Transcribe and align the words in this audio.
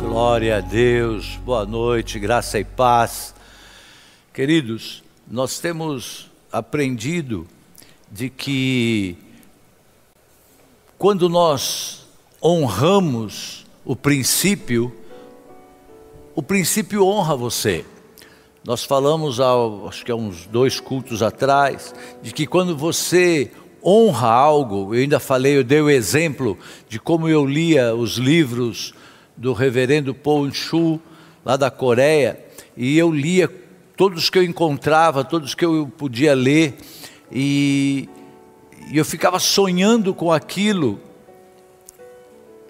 Glória 0.00 0.58
a 0.58 0.60
Deus, 0.60 1.36
boa 1.44 1.66
noite, 1.66 2.20
graça 2.20 2.58
e 2.58 2.64
paz. 2.64 3.34
Queridos, 4.32 5.02
nós 5.28 5.58
temos 5.58 6.30
aprendido 6.52 7.46
de 8.10 8.30
que 8.30 9.18
quando 10.96 11.28
nós 11.28 12.06
honramos 12.42 13.66
o 13.84 13.96
princípio, 13.96 14.94
o 16.34 16.42
princípio 16.42 17.04
honra 17.04 17.36
você. 17.36 17.84
Nós 18.64 18.84
falamos, 18.84 19.40
há, 19.40 19.52
acho 19.88 20.04
que 20.04 20.12
há 20.12 20.16
uns 20.16 20.46
dois 20.46 20.78
cultos 20.78 21.22
atrás, 21.22 21.92
de 22.22 22.32
que 22.32 22.46
quando 22.46 22.76
você 22.76 23.50
honra 23.84 24.28
algo, 24.28 24.94
eu 24.94 25.00
ainda 25.00 25.18
falei, 25.18 25.56
eu 25.56 25.64
dei 25.64 25.80
o 25.80 25.90
exemplo 25.90 26.56
de 26.88 27.00
como 27.00 27.28
eu 27.28 27.44
lia 27.44 27.94
os 27.94 28.16
livros 28.16 28.94
do 29.38 29.52
reverendo 29.52 30.12
Paul 30.12 30.52
Chu, 30.52 31.00
lá 31.44 31.56
da 31.56 31.70
Coreia, 31.70 32.44
e 32.76 32.98
eu 32.98 33.10
lia 33.10 33.48
todos 33.96 34.28
que 34.28 34.38
eu 34.38 34.42
encontrava, 34.42 35.24
todos 35.24 35.54
que 35.54 35.64
eu 35.64 35.90
podia 35.96 36.34
ler, 36.34 36.76
e, 37.30 38.08
e 38.90 38.98
eu 38.98 39.04
ficava 39.04 39.38
sonhando 39.38 40.12
com 40.12 40.32
aquilo, 40.32 41.00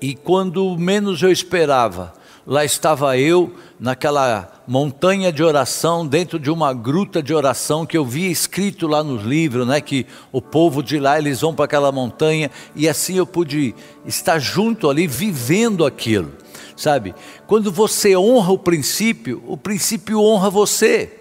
e 0.00 0.14
quando 0.14 0.76
menos 0.78 1.22
eu 1.22 1.32
esperava, 1.32 2.12
lá 2.46 2.64
estava 2.64 3.18
eu 3.18 3.52
naquela 3.80 4.62
montanha 4.66 5.32
de 5.32 5.42
oração, 5.42 6.06
dentro 6.06 6.38
de 6.38 6.50
uma 6.50 6.72
gruta 6.72 7.22
de 7.22 7.32
oração 7.32 7.86
que 7.86 7.96
eu 7.96 8.04
via 8.04 8.30
escrito 8.30 8.86
lá 8.86 9.02
nos 9.02 9.22
livros, 9.24 9.66
né, 9.66 9.80
que 9.80 10.06
o 10.30 10.40
povo 10.40 10.82
de 10.82 10.98
lá 10.98 11.18
eles 11.18 11.40
vão 11.40 11.54
para 11.54 11.64
aquela 11.64 11.90
montanha 11.90 12.50
e 12.76 12.88
assim 12.88 13.16
eu 13.16 13.26
pude 13.26 13.74
estar 14.06 14.38
junto 14.38 14.88
ali 14.88 15.06
vivendo 15.06 15.84
aquilo, 15.84 16.32
sabe? 16.78 17.14
Quando 17.46 17.72
você 17.72 18.16
honra 18.16 18.52
o 18.52 18.58
princípio, 18.58 19.42
o 19.46 19.56
princípio 19.56 20.22
honra 20.22 20.48
você. 20.48 21.12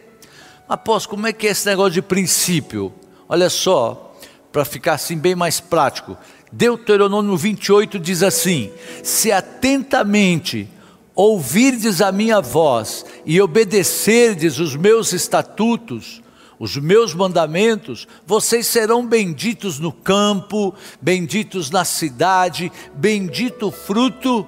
Após 0.70 1.06
como 1.06 1.26
é 1.26 1.34
que 1.34 1.48
é 1.48 1.50
esse 1.50 1.66
negócio 1.66 1.94
de 1.94 2.02
princípio? 2.02 2.94
Olha 3.28 3.50
só, 3.50 4.16
para 4.52 4.64
ficar 4.64 4.94
assim 4.94 5.18
bem 5.18 5.36
mais 5.36 5.60
prático. 5.60 6.16
Deuteronômio 6.52 7.36
28 7.36 8.00
diz 8.00 8.22
assim: 8.22 8.72
Se 9.04 9.32
atentamente 9.32 10.70
ouvirdes 11.16 12.02
a 12.02 12.12
minha 12.12 12.40
voz 12.40 13.04
e 13.26 13.42
obedecerdes 13.42 14.60
os 14.60 14.76
meus 14.76 15.12
estatutos, 15.12 16.22
os 16.60 16.78
meus 16.78 17.14
mandamentos, 17.14 18.08
vocês 18.26 18.68
serão 18.68 19.06
benditos 19.06 19.80
no 19.80 19.92
campo, 19.92 20.74
benditos 21.02 21.70
na 21.70 21.84
cidade, 21.84 22.72
bendito 22.94 23.68
o 23.68 23.72
fruto 23.72 24.48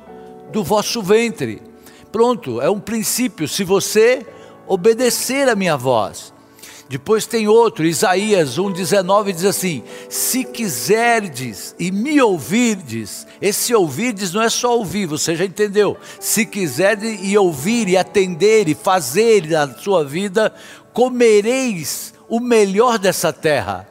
do 0.52 0.64
vosso 0.64 1.02
ventre. 1.02 1.62
Pronto, 2.12 2.62
é 2.62 2.70
um 2.70 2.80
princípio. 2.80 3.48
Se 3.48 3.64
você 3.64 4.26
obedecer 4.68 5.48
a 5.48 5.56
minha 5.56 5.78
voz, 5.78 6.34
depois 6.90 7.28
tem 7.28 7.48
outro, 7.48 7.86
Isaías 7.86 8.58
1,19 8.58 9.34
diz 9.34 9.46
assim: 9.46 9.84
Se 10.10 10.44
quiserdes 10.44 11.76
e 11.78 11.92
me 11.92 12.20
ouvirdes, 12.20 13.28
esse 13.40 13.76
ouvirdes 13.76 14.34
não 14.34 14.42
é 14.42 14.50
só 14.50 14.76
ouvir, 14.76 15.06
você 15.06 15.36
já 15.36 15.46
entendeu. 15.46 15.96
Se 16.20 16.48
quiserdes 16.48 17.20
e 17.22 17.38
ouvir 17.38 17.88
e 17.88 17.96
atender 17.96 18.68
e 18.68 18.74
fazer 18.74 19.48
na 19.48 19.72
sua 19.76 20.04
vida, 20.04 20.52
comereis 20.92 22.12
o 22.28 22.40
melhor 22.40 22.98
dessa 22.98 23.32
terra. 23.32 23.88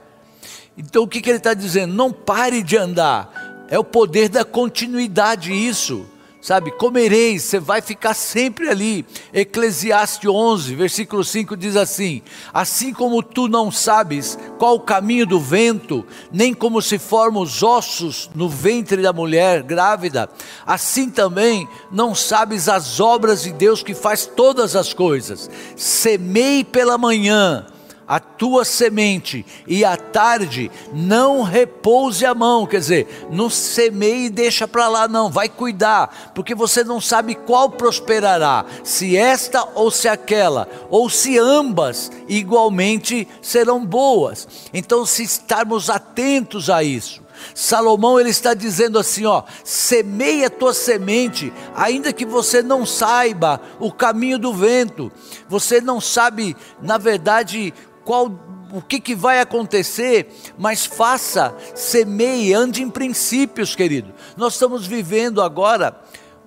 Então 0.77 1.05
o 1.05 1.09
que, 1.09 1.21
que 1.21 1.31
ele 1.31 1.39
está 1.39 1.55
dizendo? 1.55 1.95
Não 1.95 2.13
pare 2.13 2.65
de 2.65 2.77
andar, 2.77 3.67
é 3.71 3.79
o 3.79 3.85
poder 3.85 4.29
da 4.29 4.45
continuidade 4.45 5.53
isso 5.53 6.05
sabe? 6.49 6.71
Comereis, 6.71 7.43
você 7.43 7.61
vai 7.61 7.83
ficar 7.83 8.15
sempre 8.15 8.71
ali. 8.71 9.05
Eclesiastes 9.35 10.31
11, 10.31 10.75
versículo 10.75 11.23
5 11.23 11.55
diz 11.55 11.77
assim: 11.77 12.23
Assim 12.55 12.91
como 12.95 13.23
tu 13.23 13.49
não 13.49 13.71
sabes 13.71 14.39
qual 14.59 14.77
o 14.77 14.81
caminho 14.81 15.27
do 15.27 15.39
vento, 15.39 16.07
nem 16.33 16.55
como 16.55 16.81
se 16.81 16.99
formam 16.99 17.43
os 17.43 17.63
ossos 17.63 18.31
no 18.35 18.49
ventre 18.49 19.03
da 19.03 19.13
mulher 19.13 19.63
grávida, 19.63 20.31
assim 20.67 21.11
também 21.11 21.69
não 21.93 22.15
sabes 22.15 22.67
as 22.67 22.99
obras 22.99 23.43
de 23.43 23.53
Deus 23.53 23.83
que 23.83 23.95
faz 23.95 24.25
todas 24.25 24.75
as 24.75 24.95
coisas. 24.95 25.51
Semei 25.77 26.65
pela 26.65 26.97
manhã 26.97 27.67
a 28.09 28.19
tua 28.19 28.65
semente 28.65 29.45
e 29.67 29.85
à 29.85 29.97
tarde 29.97 30.71
não 30.95 31.43
repouse 31.43 32.25
a 32.25 32.35
mão, 32.35 32.67
quer 32.67 32.79
dizer, 32.79 33.29
não 33.31 33.51
semeie 33.51 34.27
e 34.27 34.31
deixa 34.31 34.67
para 34.67 34.89
lá, 34.89 35.07
não, 35.07 35.31
vai 35.31 35.49
cuidar, 35.49 36.33
porque 36.35 36.55
você 36.55 36.83
não 36.83 37.01
sabe 37.01 37.35
qual 37.35 37.69
prosperará, 37.69 38.65
se 38.83 39.15
esta 39.15 39.69
ou 39.75 39.91
se 39.91 40.09
aquela, 40.09 40.67
ou 40.89 41.11
se 41.11 41.39
ambas 41.39 42.11
igualmente 42.27 43.29
serão 43.43 43.85
boas. 43.85 44.49
Então, 44.73 45.05
se 45.05 45.23
estarmos 45.23 45.91
atentos 45.91 46.71
a 46.71 46.83
isso, 46.83 47.29
Salomão 47.55 48.19
ele 48.19 48.31
está 48.31 48.55
dizendo 48.55 48.99
assim, 48.99 49.25
ó, 49.25 49.43
semeia 49.65 50.47
a 50.47 50.51
tua 50.51 50.75
semente, 50.75 51.53
ainda 51.75 52.13
que 52.13 52.25
você 52.25 52.63
não 52.63 52.85
saiba 52.85 53.61
o 53.79 53.93
caminho 53.93 54.39
do 54.39 54.53
vento, 54.53 55.11
você 55.49 55.81
não 55.81 56.01
sabe, 56.01 56.57
na 56.83 56.99
verdade, 56.99 57.73
qual 58.09 58.33
o 58.73 58.81
que, 58.81 59.01
que 59.01 59.15
vai 59.15 59.39
acontecer, 59.39 60.29
mas 60.57 60.87
faça, 60.87 61.55
semeie, 61.75 62.55
ande 62.55 62.83
em 62.83 62.89
princípios, 62.89 63.77
querido. 63.77 64.15
Nós 64.35 64.55
estamos 64.55 64.87
vivendo 64.87 65.43
agora 65.43 65.95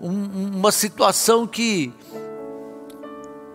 um, 0.02 0.56
uma 0.56 0.72
situação 0.72 1.46
que 1.46 1.94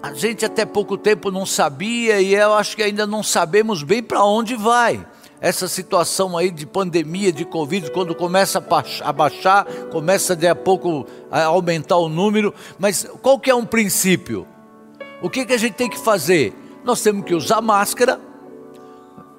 a 0.01 0.13
gente 0.13 0.45
até 0.45 0.65
pouco 0.65 0.97
tempo 0.97 1.33
não 1.33 1.45
sabia 1.45 2.21
e 2.21 2.33
eu 2.33 2.55
acho 2.55 2.77
que 2.77 2.83
ainda 2.85 3.09
não 3.09 3.25
sabemos 3.25 3.83
bem 3.83 4.01
para 4.01 4.23
onde 4.23 4.55
vai. 4.55 5.05
Essa 5.41 5.67
situação 5.67 6.39
aí 6.39 6.53
de 6.53 6.65
pandemia, 6.65 7.33
de 7.33 7.45
Covid, 7.45 7.91
quando 7.91 8.15
começa 8.15 8.65
a 9.03 9.13
baixar, 9.13 9.65
começa 9.91 10.37
de 10.37 10.47
a 10.47 10.55
pouco 10.55 11.07
a 11.29 11.43
aumentar 11.47 11.97
o 11.97 12.09
número, 12.09 12.55
mas 12.79 13.05
qual 13.21 13.37
que 13.37 13.51
é 13.51 13.55
um 13.55 13.67
princípio? 13.67 14.47
O 15.21 15.29
que, 15.29 15.45
que 15.45 15.53
a 15.53 15.59
gente 15.59 15.75
tem 15.75 15.91
que 15.91 15.99
fazer? 15.99 16.55
Nós 16.87 17.03
temos 17.03 17.25
que 17.25 17.35
usar 17.35 17.61
máscara, 17.61 18.21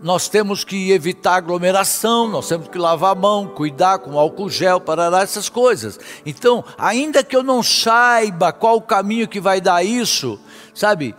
nós 0.03 0.28
temos 0.28 0.66
que 0.66 0.91
evitar 0.91 1.35
aglomeração, 1.35 2.28
nós 2.28 2.47
temos 2.50 2.68
que 2.68 2.78
lavar 2.78 3.13
a 3.13 3.16
mão, 3.16 3.47
cuidar 3.47 4.00
com 4.00 4.19
álcool 4.19 4.50
gel, 4.50 4.81
parará 4.81 5.22
essas 5.22 5.47
coisas. 5.47 5.97
Então, 6.25 6.63
ainda 6.78 7.24
que 7.24 7.36
eu 7.36 7.41
não 7.41 7.63
saiba 7.63 8.52
qual 8.52 8.75
o 8.75 8.81
caminho 8.81 9.30
que 9.30 9.40
vai 9.40 9.62
dar 9.62 9.81
isso, 9.81 10.38
sabe? 10.74 11.16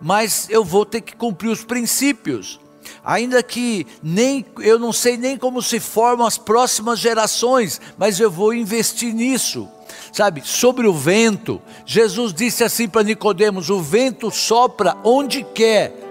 Mas 0.00 0.50
eu 0.50 0.64
vou 0.64 0.84
ter 0.84 1.00
que 1.00 1.14
cumprir 1.14 1.48
os 1.48 1.64
princípios. 1.64 2.58
Ainda 3.04 3.40
que 3.40 3.86
nem 4.02 4.44
eu 4.58 4.80
não 4.80 4.92
sei 4.92 5.16
nem 5.16 5.38
como 5.38 5.62
se 5.62 5.78
formam 5.78 6.26
as 6.26 6.36
próximas 6.36 6.98
gerações, 6.98 7.80
mas 7.96 8.18
eu 8.18 8.30
vou 8.30 8.52
investir 8.52 9.14
nisso 9.14 9.68
sabe, 10.12 10.42
sobre 10.44 10.86
o 10.86 10.92
vento. 10.92 11.60
Jesus 11.84 12.32
disse 12.32 12.64
assim 12.64 12.88
para 12.88 13.02
Nicodemos: 13.02 13.70
o 13.70 13.80
vento 13.80 14.30
sopra 14.30 14.96
onde 15.04 15.42
quer 15.42 16.07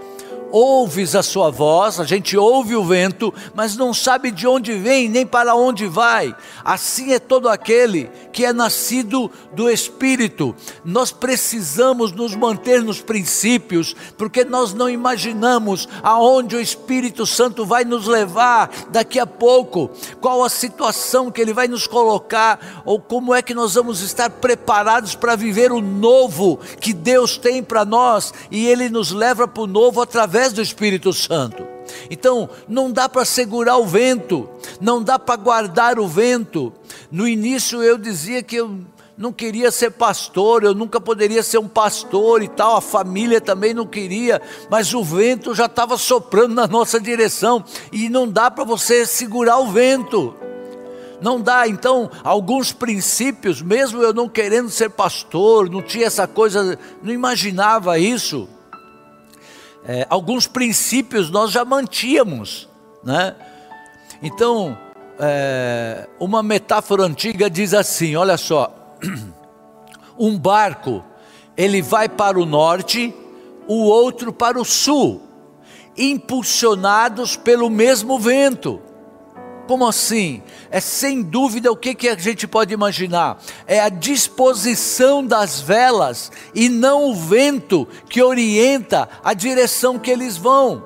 ouves 0.51 1.15
a 1.15 1.23
sua 1.23 1.49
voz, 1.49 1.99
a 1.99 2.05
gente 2.05 2.37
ouve 2.37 2.75
o 2.75 2.83
vento, 2.83 3.33
mas 3.53 3.75
não 3.75 3.93
sabe 3.93 4.31
de 4.31 4.47
onde 4.47 4.73
vem 4.73 5.09
nem 5.09 5.25
para 5.25 5.55
onde 5.55 5.87
vai. 5.87 6.35
Assim 6.63 7.13
é 7.13 7.19
todo 7.19 7.49
aquele 7.49 8.09
que 8.31 8.45
é 8.45 8.53
nascido 8.53 9.31
do 9.53 9.69
Espírito. 9.69 10.55
Nós 10.85 11.11
precisamos 11.11 12.11
nos 12.11 12.35
manter 12.35 12.83
nos 12.83 13.01
princípios, 13.01 13.95
porque 14.17 14.45
nós 14.45 14.73
não 14.73 14.89
imaginamos 14.89 15.87
aonde 16.03 16.55
o 16.55 16.61
Espírito 16.61 17.25
Santo 17.25 17.65
vai 17.65 17.83
nos 17.83 18.07
levar 18.07 18.69
daqui 18.89 19.19
a 19.19 19.25
pouco, 19.25 19.89
qual 20.21 20.43
a 20.43 20.49
situação 20.49 21.31
que 21.31 21.41
ele 21.41 21.53
vai 21.53 21.67
nos 21.67 21.87
colocar, 21.87 22.83
ou 22.85 22.99
como 22.99 23.33
é 23.33 23.41
que 23.41 23.53
nós 23.53 23.73
vamos 23.73 24.01
estar 24.01 24.29
preparados 24.29 25.15
para 25.15 25.35
viver 25.35 25.71
o 25.71 25.81
novo 25.81 26.59
que 26.79 26.93
Deus 26.93 27.37
tem 27.37 27.63
para 27.63 27.83
nós, 27.83 28.33
e 28.51 28.67
ele 28.67 28.89
nos 28.89 29.11
leva 29.11 29.47
para 29.47 29.63
o 29.63 29.67
novo 29.67 30.01
através 30.01 30.36
através 30.37 30.53
do 30.53 30.61
Espírito 30.61 31.11
Santo. 31.11 31.65
Então, 32.11 32.47
não 32.67 32.91
dá 32.91 33.09
para 33.09 33.25
segurar 33.25 33.77
o 33.77 33.87
vento, 33.87 34.47
não 34.79 35.01
dá 35.01 35.17
para 35.17 35.35
guardar 35.35 35.99
o 35.99 36.07
vento. 36.07 36.71
No 37.11 37.27
início 37.27 37.81
eu 37.81 37.97
dizia 37.97 38.43
que 38.43 38.57
eu 38.57 38.79
não 39.17 39.33
queria 39.33 39.71
ser 39.71 39.91
pastor, 39.91 40.63
eu 40.63 40.75
nunca 40.75 41.01
poderia 41.01 41.41
ser 41.41 41.57
um 41.57 41.67
pastor 41.67 42.43
e 42.43 42.47
tal, 42.47 42.75
a 42.75 42.81
família 42.81 43.41
também 43.41 43.73
não 43.73 43.87
queria, 43.87 44.39
mas 44.69 44.93
o 44.93 45.03
vento 45.03 45.55
já 45.55 45.65
estava 45.65 45.97
soprando 45.97 46.53
na 46.53 46.67
nossa 46.67 46.99
direção 46.99 47.63
e 47.91 48.09
não 48.09 48.29
dá 48.29 48.51
para 48.51 48.63
você 48.63 49.07
segurar 49.07 49.57
o 49.57 49.71
vento. 49.71 50.35
Não 51.19 51.41
dá, 51.41 51.67
então, 51.67 52.11
alguns 52.23 52.71
princípios, 52.71 53.59
mesmo 53.59 54.03
eu 54.03 54.13
não 54.13 54.29
querendo 54.29 54.69
ser 54.69 54.91
pastor, 54.91 55.67
não 55.67 55.81
tinha 55.81 56.05
essa 56.05 56.27
coisa, 56.27 56.77
não 57.01 57.11
imaginava 57.11 57.97
isso 57.97 58.47
é, 59.87 60.05
alguns 60.09 60.45
princípios 60.45 61.29
nós 61.29 61.51
já 61.51 61.63
mantínhamos, 61.63 62.67
né? 63.03 63.35
Então, 64.21 64.77
é, 65.19 66.07
uma 66.19 66.43
metáfora 66.43 67.03
antiga 67.03 67.49
diz 67.49 67.73
assim: 67.73 68.15
olha 68.15 68.37
só, 68.37 68.73
Um 70.19 70.37
barco, 70.37 71.03
ele 71.55 71.81
vai 71.81 72.09
para 72.09 72.39
o 72.39 72.45
norte, 72.45 73.13
o 73.67 73.83
outro 73.83 74.33
para 74.33 74.59
o 74.59 74.65
sul, 74.65 75.21
impulsionados 75.95 77.35
pelo 77.35 77.69
mesmo 77.69 78.17
vento. 78.17 78.81
Como 79.67 79.85
assim? 79.85 80.41
É 80.71 80.79
sem 80.79 81.21
dúvida 81.21 81.71
o 81.71 81.75
que, 81.75 81.93
que 81.93 82.07
a 82.07 82.15
gente 82.15 82.47
pode 82.47 82.73
imaginar? 82.73 83.37
É 83.67 83.81
a 83.81 83.89
disposição 83.89 85.25
das 85.25 85.59
velas 85.59 86.31
e 86.55 86.69
não 86.69 87.09
o 87.09 87.15
vento 87.15 87.87
que 88.09 88.23
orienta 88.23 89.09
a 89.23 89.33
direção 89.33 89.99
que 89.99 90.09
eles 90.09 90.37
vão. 90.37 90.83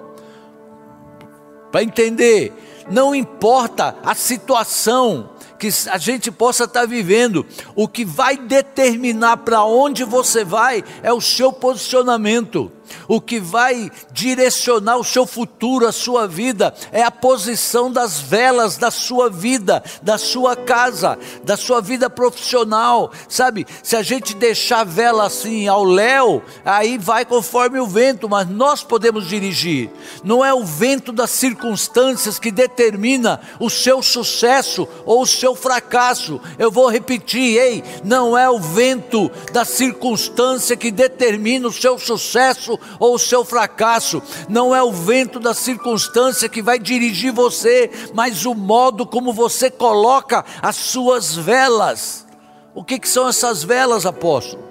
Para 1.71 1.83
entender, 1.83 2.51
não 2.89 3.13
importa 3.13 3.95
a 4.03 4.15
situação, 4.15 5.29
que 5.61 5.69
a 5.91 5.97
gente 5.99 6.31
possa 6.31 6.63
estar 6.63 6.87
vivendo. 6.87 7.45
O 7.75 7.87
que 7.87 8.03
vai 8.03 8.35
determinar 8.35 9.37
para 9.37 9.63
onde 9.63 10.03
você 10.03 10.43
vai 10.43 10.83
é 11.03 11.13
o 11.13 11.21
seu 11.21 11.53
posicionamento. 11.53 12.71
O 13.07 13.19
que 13.19 13.39
vai 13.39 13.91
direcionar 14.11 14.97
o 14.97 15.03
seu 15.03 15.25
futuro, 15.25 15.87
a 15.87 15.91
sua 15.91 16.27
vida, 16.27 16.73
é 16.91 17.03
a 17.03 17.11
posição 17.11 17.91
das 17.91 18.19
velas 18.19 18.77
da 18.77 18.91
sua 18.91 19.29
vida, 19.29 19.83
da 20.01 20.17
sua 20.17 20.55
casa, 20.55 21.17
da 21.43 21.57
sua 21.57 21.81
vida 21.81 22.09
profissional. 22.09 23.11
Sabe, 23.27 23.65
se 23.83 23.95
a 23.95 24.01
gente 24.01 24.35
deixar 24.35 24.81
a 24.81 24.83
vela 24.83 25.25
assim 25.25 25.67
ao 25.67 25.83
léu, 25.83 26.41
aí 26.63 26.97
vai 26.97 27.25
conforme 27.25 27.79
o 27.79 27.87
vento, 27.87 28.29
mas 28.29 28.49
nós 28.49 28.83
podemos 28.83 29.27
dirigir. 29.27 29.89
Não 30.23 30.43
é 30.43 30.53
o 30.53 30.63
vento 30.63 31.11
das 31.11 31.31
circunstâncias 31.31 32.39
que 32.39 32.51
determina 32.51 33.39
o 33.59 33.69
seu 33.69 34.01
sucesso 34.01 34.87
ou 35.05 35.21
o 35.21 35.27
seu 35.27 35.55
fracasso. 35.55 36.39
Eu 36.57 36.71
vou 36.71 36.89
repetir, 36.89 37.57
ei, 37.57 37.83
não 38.03 38.37
é 38.37 38.49
o 38.49 38.59
vento 38.59 39.29
da 39.51 39.65
circunstância 39.65 40.75
que 40.75 40.91
determina 40.91 41.67
o 41.67 41.73
seu 41.73 41.97
sucesso 41.97 42.70
ou 42.99 43.15
o 43.15 43.19
seu 43.19 43.43
fracasso, 43.45 44.21
não 44.49 44.75
é 44.75 44.83
o 44.83 44.91
vento 44.91 45.39
da 45.39 45.53
circunstância 45.53 46.49
que 46.49 46.61
vai 46.61 46.77
dirigir 46.77 47.31
você, 47.31 47.89
mas 48.13 48.45
o 48.45 48.53
modo 48.53 49.05
como 49.05 49.33
você 49.33 49.69
coloca 49.69 50.43
as 50.61 50.75
suas 50.75 51.35
velas. 51.35 52.25
O 52.73 52.83
que, 52.83 52.99
que 52.99 53.09
são 53.09 53.27
essas 53.27 53.63
velas, 53.63 54.05
apóstolo? 54.05 54.63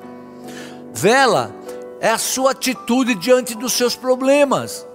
Vela 0.92 1.54
é 2.00 2.10
a 2.10 2.18
sua 2.18 2.52
atitude 2.52 3.14
diante 3.14 3.54
dos 3.54 3.72
seus 3.74 3.94
problemas. 3.94 4.86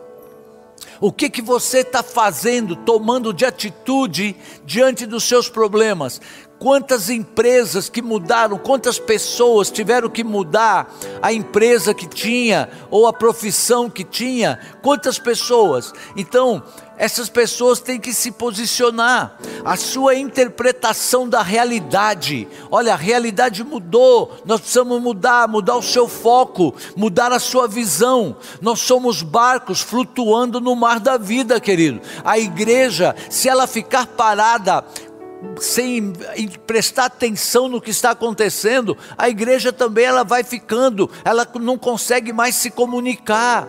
O 0.99 1.11
que, 1.11 1.29
que 1.29 1.41
você 1.41 1.79
está 1.79 2.01
fazendo, 2.01 2.75
tomando 2.75 3.33
de 3.33 3.45
atitude 3.45 4.35
diante 4.65 5.05
dos 5.05 5.23
seus 5.23 5.49
problemas? 5.49 6.21
Quantas 6.65 7.11
empresas 7.11 7.89
que 7.89 8.01
mudaram, 8.01 8.57
quantas 8.57 8.97
pessoas 8.97 9.69
tiveram 9.69 10.09
que 10.09 10.23
mudar 10.23 10.91
a 11.21 11.31
empresa 11.31 11.93
que 11.93 12.07
tinha 12.07 12.67
ou 12.89 13.05
a 13.05 13.13
profissão 13.13 13.87
que 13.87 14.03
tinha? 14.03 14.59
Quantas 14.81 15.19
pessoas? 15.19 15.93
Então, 16.17 16.63
essas 16.97 17.29
pessoas 17.29 17.79
têm 17.79 17.99
que 17.99 18.11
se 18.11 18.31
posicionar. 18.31 19.37
A 19.63 19.75
sua 19.75 20.15
interpretação 20.15 21.29
da 21.29 21.43
realidade. 21.43 22.47
Olha, 22.71 22.93
a 22.93 22.97
realidade 22.97 23.63
mudou. 23.63 24.35
Nós 24.43 24.61
precisamos 24.61 24.99
mudar, 24.99 25.47
mudar 25.47 25.75
o 25.75 25.83
seu 25.83 26.07
foco, 26.07 26.73
mudar 26.95 27.31
a 27.31 27.39
sua 27.39 27.67
visão. 27.67 28.37
Nós 28.59 28.79
somos 28.79 29.21
barcos 29.21 29.81
flutuando 29.81 30.59
no 30.59 30.75
mar 30.75 30.99
da 30.99 31.15
vida, 31.15 31.59
querido. 31.59 32.01
A 32.23 32.39
igreja, 32.39 33.15
se 33.29 33.47
ela 33.47 33.67
ficar 33.67 34.07
parada, 34.07 34.83
sem 35.59 36.11
prestar 36.67 37.05
atenção 37.05 37.67
no 37.67 37.81
que 37.81 37.91
está 37.91 38.11
acontecendo, 38.11 38.97
a 39.17 39.29
igreja 39.29 39.71
também 39.71 40.05
ela 40.05 40.23
vai 40.23 40.43
ficando, 40.43 41.09
ela 41.23 41.47
não 41.59 41.77
consegue 41.77 42.33
mais 42.33 42.55
se 42.55 42.69
comunicar. 42.69 43.67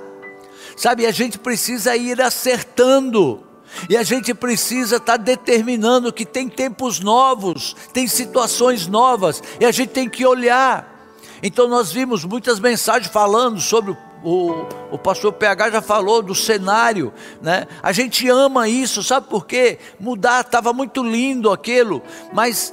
Sabe, 0.77 1.07
a 1.07 1.11
gente 1.11 1.39
precisa 1.39 1.97
ir 1.97 2.21
acertando. 2.21 3.43
E 3.91 3.97
a 3.97 4.03
gente 4.03 4.33
precisa 4.33 4.97
estar 4.97 5.19
tá 5.19 5.23
determinando 5.23 6.13
que 6.13 6.25
tem 6.25 6.49
tempos 6.49 7.01
novos, 7.01 7.77
tem 7.93 8.07
situações 8.07 8.87
novas, 8.87 9.43
e 9.61 9.67
a 9.67 9.73
gente 9.73 9.91
tem 9.91 10.09
que 10.09 10.25
olhar. 10.25 10.97
Então 11.43 11.69
nós 11.69 11.93
vimos 11.93 12.25
muitas 12.25 12.59
mensagens 12.59 13.13
falando 13.13 13.61
sobre 13.61 13.97
o 14.27 14.67
o, 14.91 14.99
pastor 14.99 15.33
PH 15.33 15.71
já 15.71 15.83
falou 15.83 16.23
do 16.23 16.35
cenário, 16.35 17.13
né? 17.41 17.67
A 17.83 17.93
gente 17.93 18.29
ama 18.29 18.69
isso, 18.69 19.03
sabe 19.03 19.29
por 19.29 19.47
quê? 19.47 19.79
Mudar, 20.01 20.41
estava 20.41 20.73
muito 20.73 21.03
lindo 21.03 21.51
aquilo, 21.51 22.03
mas 22.33 22.73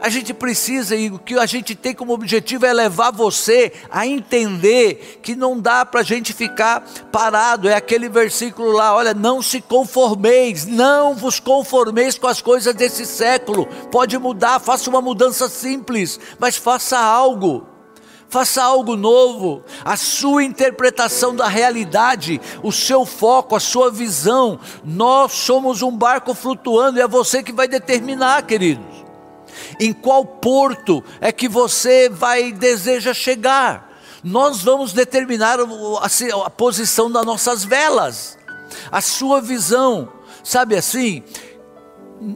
a 0.00 0.08
gente 0.08 0.34
precisa, 0.34 0.94
e 0.94 1.10
o 1.10 1.18
que 1.18 1.38
a 1.38 1.46
gente 1.46 1.74
tem 1.74 1.94
como 1.94 2.12
objetivo 2.12 2.66
é 2.66 2.72
levar 2.72 3.10
você 3.10 3.72
a 3.90 4.06
entender 4.06 5.20
que 5.22 5.34
não 5.34 5.58
dá 5.58 5.84
para 5.86 6.00
a 6.00 6.04
gente 6.04 6.32
ficar 6.32 6.82
parado. 7.10 7.68
É 7.68 7.74
aquele 7.74 8.08
versículo 8.08 8.72
lá: 8.72 8.94
olha, 8.94 9.14
não 9.14 9.40
se 9.40 9.60
conformeis, 9.60 10.66
não 10.66 11.14
vos 11.14 11.40
conformeis 11.40 12.18
com 12.18 12.26
as 12.26 12.42
coisas 12.42 12.74
desse 12.74 13.06
século. 13.06 13.66
Pode 13.90 14.16
mudar, 14.18 14.60
faça 14.60 14.88
uma 14.90 15.00
mudança 15.00 15.48
simples, 15.48 16.20
mas 16.38 16.56
faça 16.56 16.98
algo 16.98 17.66
faça 18.28 18.62
algo 18.62 18.96
novo, 18.96 19.62
a 19.84 19.96
sua 19.96 20.44
interpretação 20.44 21.34
da 21.34 21.48
realidade, 21.48 22.40
o 22.62 22.72
seu 22.72 23.06
foco, 23.06 23.54
a 23.54 23.60
sua 23.60 23.90
visão. 23.90 24.58
Nós 24.84 25.32
somos 25.32 25.82
um 25.82 25.96
barco 25.96 26.34
flutuando 26.34 26.98
e 26.98 27.02
é 27.02 27.08
você 27.08 27.42
que 27.42 27.52
vai 27.52 27.68
determinar, 27.68 28.42
queridos. 28.42 28.84
Em 29.80 29.92
qual 29.92 30.24
porto 30.24 31.02
é 31.20 31.32
que 31.32 31.48
você 31.48 32.08
vai 32.08 32.52
deseja 32.52 33.14
chegar? 33.14 33.86
Nós 34.22 34.62
vamos 34.62 34.92
determinar 34.92 35.58
a, 35.60 36.50
posição 36.50 37.10
das 37.10 37.24
nossas 37.24 37.64
velas, 37.64 38.36
a 38.90 39.00
sua 39.00 39.40
visão, 39.40 40.08
sabe 40.42 40.74
assim? 40.74 41.22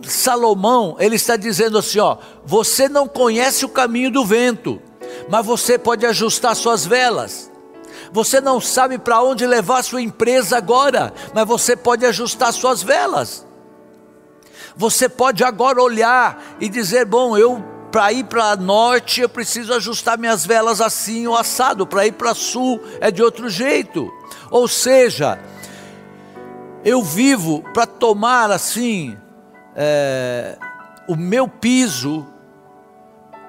Salomão, 0.04 0.96
ele 1.00 1.16
está 1.16 1.36
dizendo 1.36 1.78
assim, 1.78 1.98
ó, 1.98 2.18
você 2.44 2.88
não 2.88 3.08
conhece 3.08 3.64
o 3.64 3.68
caminho 3.68 4.10
do 4.10 4.24
vento, 4.24 4.80
mas 5.30 5.46
você 5.46 5.78
pode 5.78 6.04
ajustar 6.04 6.56
suas 6.56 6.84
velas. 6.84 7.50
Você 8.12 8.40
não 8.40 8.60
sabe 8.60 8.98
para 8.98 9.22
onde 9.22 9.46
levar 9.46 9.84
sua 9.84 10.02
empresa 10.02 10.56
agora, 10.58 11.14
mas 11.32 11.46
você 11.46 11.76
pode 11.76 12.04
ajustar 12.04 12.52
suas 12.52 12.82
velas. 12.82 13.46
Você 14.76 15.08
pode 15.08 15.44
agora 15.44 15.80
olhar 15.80 16.56
e 16.60 16.68
dizer: 16.68 17.04
bom, 17.04 17.38
eu 17.38 17.64
para 17.92 18.12
ir 18.12 18.24
para 18.24 18.54
norte 18.54 19.20
eu 19.20 19.28
preciso 19.28 19.72
ajustar 19.74 20.16
minhas 20.16 20.46
velas 20.46 20.80
assim 20.80 21.26
ou 21.26 21.36
assado, 21.36 21.86
para 21.86 22.06
ir 22.06 22.12
para 22.12 22.34
sul 22.34 22.80
é 23.00 23.10
de 23.10 23.22
outro 23.22 23.48
jeito. 23.48 24.12
Ou 24.50 24.66
seja, 24.66 25.38
eu 26.84 27.02
vivo 27.02 27.62
para 27.72 27.86
tomar 27.86 28.50
assim 28.50 29.16
é, 29.76 30.56
o 31.08 31.14
meu 31.14 31.46
piso, 31.46 32.26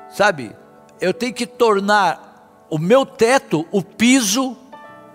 sabe? 0.09 0.60
Eu 1.01 1.13
tenho 1.13 1.33
que 1.33 1.47
tornar 1.47 2.67
o 2.69 2.77
meu 2.77 3.05
teto 3.05 3.65
o 3.71 3.83
piso 3.83 4.55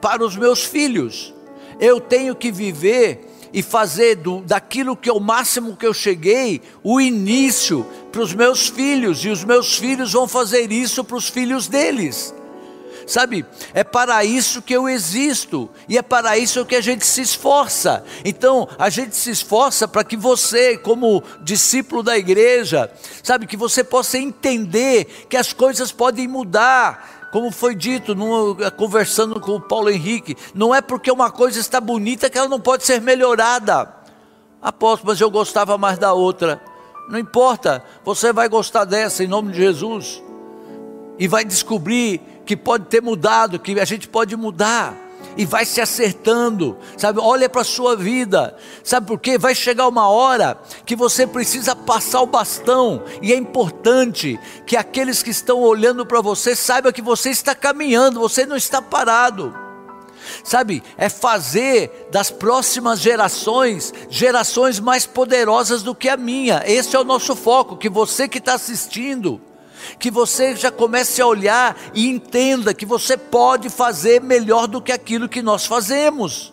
para 0.02 0.24
os 0.24 0.36
meus 0.36 0.64
filhos. 0.64 1.32
Eu 1.80 2.00
tenho 2.00 2.34
que 2.34 2.50
viver 2.50 3.26
e 3.52 3.62
fazer 3.62 4.16
do, 4.16 4.40
daquilo 4.40 4.96
que 4.96 5.08
é 5.08 5.12
o 5.12 5.20
máximo 5.20 5.76
que 5.76 5.86
eu 5.86 5.94
cheguei, 5.94 6.60
o 6.82 7.00
início 7.00 7.86
para 8.10 8.20
os 8.20 8.34
meus 8.34 8.68
filhos, 8.68 9.24
e 9.24 9.30
os 9.30 9.44
meus 9.44 9.78
filhos 9.78 10.12
vão 10.12 10.26
fazer 10.26 10.70
isso 10.72 11.04
para 11.04 11.16
os 11.16 11.28
filhos 11.28 11.68
deles. 11.68 12.34
Sabe, 13.06 13.46
é 13.72 13.84
para 13.84 14.24
isso 14.24 14.60
que 14.60 14.74
eu 14.74 14.88
existo, 14.88 15.70
e 15.88 15.96
é 15.96 16.02
para 16.02 16.36
isso 16.36 16.66
que 16.66 16.74
a 16.74 16.80
gente 16.80 17.06
se 17.06 17.20
esforça. 17.22 18.04
Então, 18.24 18.68
a 18.76 18.90
gente 18.90 19.14
se 19.14 19.30
esforça 19.30 19.86
para 19.86 20.02
que 20.02 20.16
você, 20.16 20.76
como 20.76 21.22
discípulo 21.40 22.02
da 22.02 22.18
igreja, 22.18 22.90
sabe, 23.22 23.46
que 23.46 23.56
você 23.56 23.84
possa 23.84 24.18
entender 24.18 25.26
que 25.28 25.36
as 25.36 25.52
coisas 25.52 25.92
podem 25.92 26.26
mudar. 26.26 27.28
Como 27.30 27.52
foi 27.52 27.76
dito, 27.76 28.12
no, 28.12 28.56
conversando 28.72 29.38
com 29.40 29.52
o 29.52 29.60
Paulo 29.60 29.88
Henrique, 29.88 30.36
não 30.52 30.74
é 30.74 30.80
porque 30.80 31.10
uma 31.10 31.30
coisa 31.30 31.60
está 31.60 31.80
bonita 31.80 32.28
que 32.28 32.36
ela 32.36 32.48
não 32.48 32.60
pode 32.60 32.84
ser 32.84 33.00
melhorada. 33.00 33.94
Apóstolo, 34.60 35.12
mas 35.12 35.20
eu 35.20 35.30
gostava 35.30 35.78
mais 35.78 35.96
da 35.96 36.12
outra. 36.12 36.60
Não 37.08 37.18
importa, 37.20 37.84
você 38.04 38.32
vai 38.32 38.48
gostar 38.48 38.84
dessa 38.84 39.22
em 39.22 39.28
nome 39.28 39.52
de 39.52 39.58
Jesus. 39.58 40.20
E 41.18 41.28
vai 41.28 41.44
descobrir 41.44 42.20
que 42.46 42.56
pode 42.56 42.86
ter 42.86 43.02
mudado, 43.02 43.58
que 43.58 43.78
a 43.78 43.84
gente 43.84 44.08
pode 44.08 44.36
mudar 44.36 45.06
e 45.36 45.44
vai 45.44 45.64
se 45.66 45.80
acertando, 45.80 46.78
sabe? 46.96 47.20
Olha 47.20 47.48
para 47.48 47.60
a 47.60 47.64
sua 47.64 47.94
vida, 47.94 48.56
sabe 48.82 49.06
por 49.06 49.20
quê? 49.20 49.36
Vai 49.36 49.54
chegar 49.54 49.86
uma 49.86 50.08
hora 50.08 50.58
que 50.86 50.96
você 50.96 51.26
precisa 51.26 51.76
passar 51.76 52.22
o 52.22 52.26
bastão, 52.26 53.02
e 53.20 53.32
é 53.32 53.36
importante 53.36 54.38
que 54.66 54.76
aqueles 54.76 55.22
que 55.22 55.30
estão 55.30 55.60
olhando 55.60 56.06
para 56.06 56.20
você 56.20 56.56
saibam 56.56 56.92
que 56.92 57.02
você 57.02 57.30
está 57.30 57.54
caminhando, 57.54 58.20
você 58.20 58.46
não 58.46 58.56
está 58.56 58.80
parado. 58.80 59.54
Sabe, 60.42 60.82
é 60.96 61.08
fazer 61.08 62.08
das 62.10 62.32
próximas 62.32 62.98
gerações 62.98 63.94
gerações 64.10 64.80
mais 64.80 65.06
poderosas 65.06 65.84
do 65.84 65.94
que 65.94 66.08
a 66.08 66.16
minha. 66.16 66.64
Esse 66.66 66.96
é 66.96 66.98
o 66.98 67.04
nosso 67.04 67.36
foco. 67.36 67.76
Que 67.76 67.88
você 67.88 68.26
que 68.26 68.38
está 68.38 68.54
assistindo, 68.54 69.40
Que 69.98 70.10
você 70.10 70.54
já 70.56 70.70
comece 70.70 71.20
a 71.20 71.26
olhar 71.26 71.76
e 71.94 72.08
entenda 72.08 72.74
que 72.74 72.86
você 72.86 73.16
pode 73.16 73.68
fazer 73.68 74.20
melhor 74.20 74.66
do 74.66 74.80
que 74.80 74.92
aquilo 74.92 75.28
que 75.28 75.42
nós 75.42 75.66
fazemos. 75.66 76.52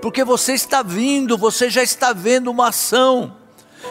Porque 0.00 0.24
você 0.24 0.52
está 0.52 0.82
vindo, 0.82 1.38
você 1.38 1.70
já 1.70 1.82
está 1.82 2.12
vendo 2.12 2.50
uma 2.50 2.68
ação. 2.68 3.36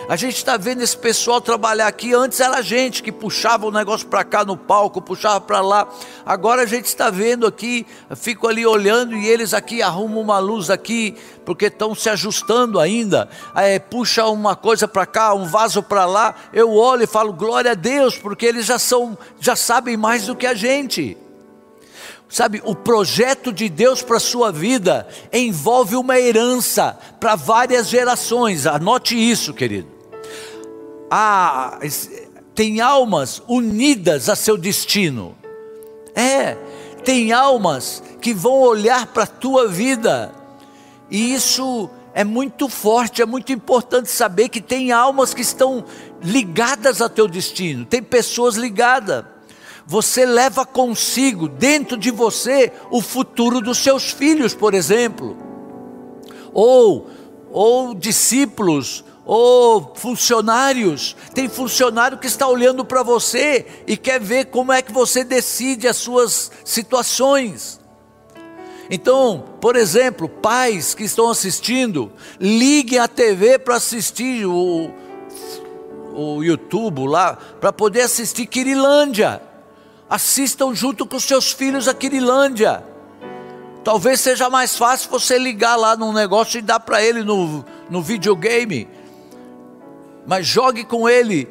A 0.07 0.15
gente 0.15 0.37
está 0.37 0.55
vendo 0.55 0.83
esse 0.83 0.95
pessoal 0.95 1.41
trabalhar 1.41 1.87
aqui. 1.87 2.13
Antes 2.13 2.39
era 2.39 2.57
a 2.57 2.61
gente 2.61 3.01
que 3.01 3.11
puxava 3.11 3.65
o 3.65 3.71
negócio 3.71 4.07
para 4.07 4.23
cá 4.23 4.45
no 4.45 4.55
palco, 4.55 5.01
puxava 5.01 5.41
para 5.41 5.61
lá. 5.61 5.87
Agora 6.25 6.61
a 6.61 6.65
gente 6.65 6.85
está 6.85 7.09
vendo 7.09 7.47
aqui, 7.47 7.87
fico 8.15 8.47
ali 8.47 8.65
olhando 8.65 9.15
e 9.15 9.27
eles 9.27 9.53
aqui 9.53 9.81
arrumam 9.81 10.21
uma 10.21 10.37
luz 10.37 10.69
aqui, 10.69 11.15
porque 11.43 11.65
estão 11.65 11.95
se 11.95 12.09
ajustando 12.09 12.79
ainda. 12.79 13.27
É, 13.55 13.79
puxa 13.79 14.25
uma 14.27 14.55
coisa 14.55 14.87
para 14.87 15.05
cá, 15.05 15.33
um 15.33 15.45
vaso 15.45 15.81
para 15.81 16.05
lá. 16.05 16.35
Eu 16.53 16.71
olho 16.71 17.03
e 17.03 17.07
falo 17.07 17.33
glória 17.33 17.71
a 17.71 17.75
Deus, 17.75 18.15
porque 18.17 18.45
eles 18.45 18.65
já 18.67 18.77
são, 18.77 19.17
já 19.39 19.55
sabem 19.55 19.97
mais 19.97 20.27
do 20.27 20.35
que 20.35 20.45
a 20.45 20.53
gente. 20.53 21.17
Sabe, 22.35 22.61
o 22.65 22.75
projeto 22.75 23.53
de 23.53 23.69
Deus 23.69 24.01
para 24.01 24.17
a 24.17 24.19
sua 24.19 24.51
vida 24.51 25.07
envolve 25.31 25.95
uma 25.95 26.19
herança 26.19 26.99
para 27.17 27.33
várias 27.33 27.87
gerações. 27.87 28.67
Anote 28.67 29.15
isso, 29.15 29.53
querido. 29.53 29.87
Ah, 31.09 31.79
tem 32.53 32.81
almas 32.81 33.41
unidas 33.47 34.27
a 34.27 34.35
seu 34.35 34.57
destino. 34.57 35.33
É, 36.13 36.57
tem 37.05 37.31
almas 37.31 38.03
que 38.19 38.33
vão 38.33 38.59
olhar 38.59 39.07
para 39.07 39.23
a 39.23 39.27
tua 39.27 39.69
vida. 39.69 40.35
E 41.09 41.33
isso 41.33 41.89
é 42.13 42.25
muito 42.25 42.67
forte, 42.67 43.21
é 43.21 43.25
muito 43.25 43.53
importante 43.53 44.11
saber 44.11 44.49
que 44.49 44.59
tem 44.59 44.91
almas 44.91 45.33
que 45.33 45.41
estão 45.41 45.85
ligadas 46.21 47.01
a 47.01 47.07
teu 47.07 47.29
destino. 47.29 47.85
Tem 47.85 48.03
pessoas 48.03 48.55
ligadas 48.55 49.23
você 49.85 50.25
leva 50.25 50.65
consigo, 50.65 51.47
dentro 51.47 51.95
de 51.97 52.09
você, 52.09 52.71
o 52.89 53.01
futuro 53.01 53.61
dos 53.61 53.77
seus 53.77 54.11
filhos, 54.11 54.53
por 54.53 54.73
exemplo, 54.73 55.37
ou, 56.51 57.07
ou 57.51 57.93
discípulos, 57.93 59.03
ou 59.25 59.93
funcionários. 59.95 61.15
Tem 61.33 61.49
funcionário 61.49 62.17
que 62.17 62.27
está 62.27 62.47
olhando 62.47 62.83
para 62.83 63.03
você 63.03 63.65
e 63.85 63.95
quer 63.97 64.19
ver 64.19 64.45
como 64.45 64.71
é 64.71 64.81
que 64.81 64.91
você 64.91 65.23
decide 65.23 65.87
as 65.87 65.97
suas 65.97 66.51
situações. 66.63 67.79
Então, 68.89 69.43
por 69.59 69.75
exemplo, 69.75 70.29
pais 70.29 70.93
que 70.93 71.03
estão 71.03 71.29
assistindo, 71.29 72.11
liguem 72.39 72.99
a 72.99 73.07
TV 73.07 73.57
para 73.57 73.75
assistir 73.75 74.45
o, 74.45 74.91
o 76.13 76.43
YouTube 76.43 77.07
lá, 77.07 77.37
para 77.59 77.73
poder 77.73 78.01
assistir 78.01 78.45
Quirilândia. 78.45 79.41
Assistam 80.09 80.73
junto 80.73 81.05
com 81.05 81.19
seus 81.19 81.51
filhos 81.51 81.87
a 81.87 81.93
Quirilândia. 81.93 82.83
Talvez 83.83 84.19
seja 84.19 84.49
mais 84.49 84.77
fácil 84.77 85.09
você 85.09 85.37
ligar 85.37 85.75
lá 85.75 85.95
num 85.95 86.13
negócio 86.13 86.57
e 86.57 86.61
dar 86.61 86.79
para 86.79 87.03
ele 87.03 87.23
no, 87.23 87.65
no 87.89 88.01
videogame. 88.01 88.87
Mas 90.25 90.45
jogue 90.45 90.83
com 90.83 91.07
ele 91.07 91.47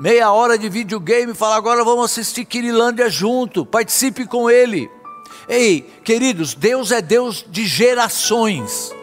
meia 0.00 0.32
hora 0.32 0.58
de 0.58 0.68
videogame 0.68 1.32
e 1.32 1.34
fala: 1.34 1.56
agora 1.56 1.84
vamos 1.84 2.06
assistir 2.06 2.44
Quirilândia 2.44 3.08
junto. 3.08 3.64
Participe 3.64 4.26
com 4.26 4.50
ele. 4.50 4.90
Ei, 5.48 5.82
queridos, 6.04 6.54
Deus 6.54 6.92
é 6.92 7.02
Deus 7.02 7.44
de 7.48 7.66
gerações. 7.66 8.94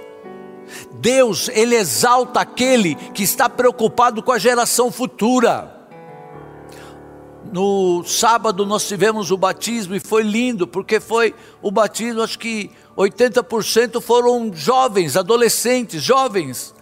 Deus, 0.94 1.50
Ele 1.50 1.76
exalta 1.76 2.42
aquele 2.42 2.96
que 2.96 3.24
está 3.24 3.48
preocupado 3.48 4.24
com 4.24 4.32
a 4.32 4.40
geração 4.40 4.92
futura 4.92 5.77
no 7.52 8.04
sábado 8.04 8.66
nós 8.66 8.88
tivemos 8.88 9.32
o 9.32 9.38
batismo 9.38 9.96
e 9.96 10.00
foi 10.00 10.24
lindo, 10.24 10.68
porque 10.68 11.00
foi 11.00 11.34
o 11.62 11.72
batismo, 11.72 12.22
acho 12.22 12.38
que 12.40 12.70
80% 12.98 14.02
foram 14.02 14.52
jovens, 14.54 15.16
adolescentes, 15.16 16.02
jovens. 16.04 16.76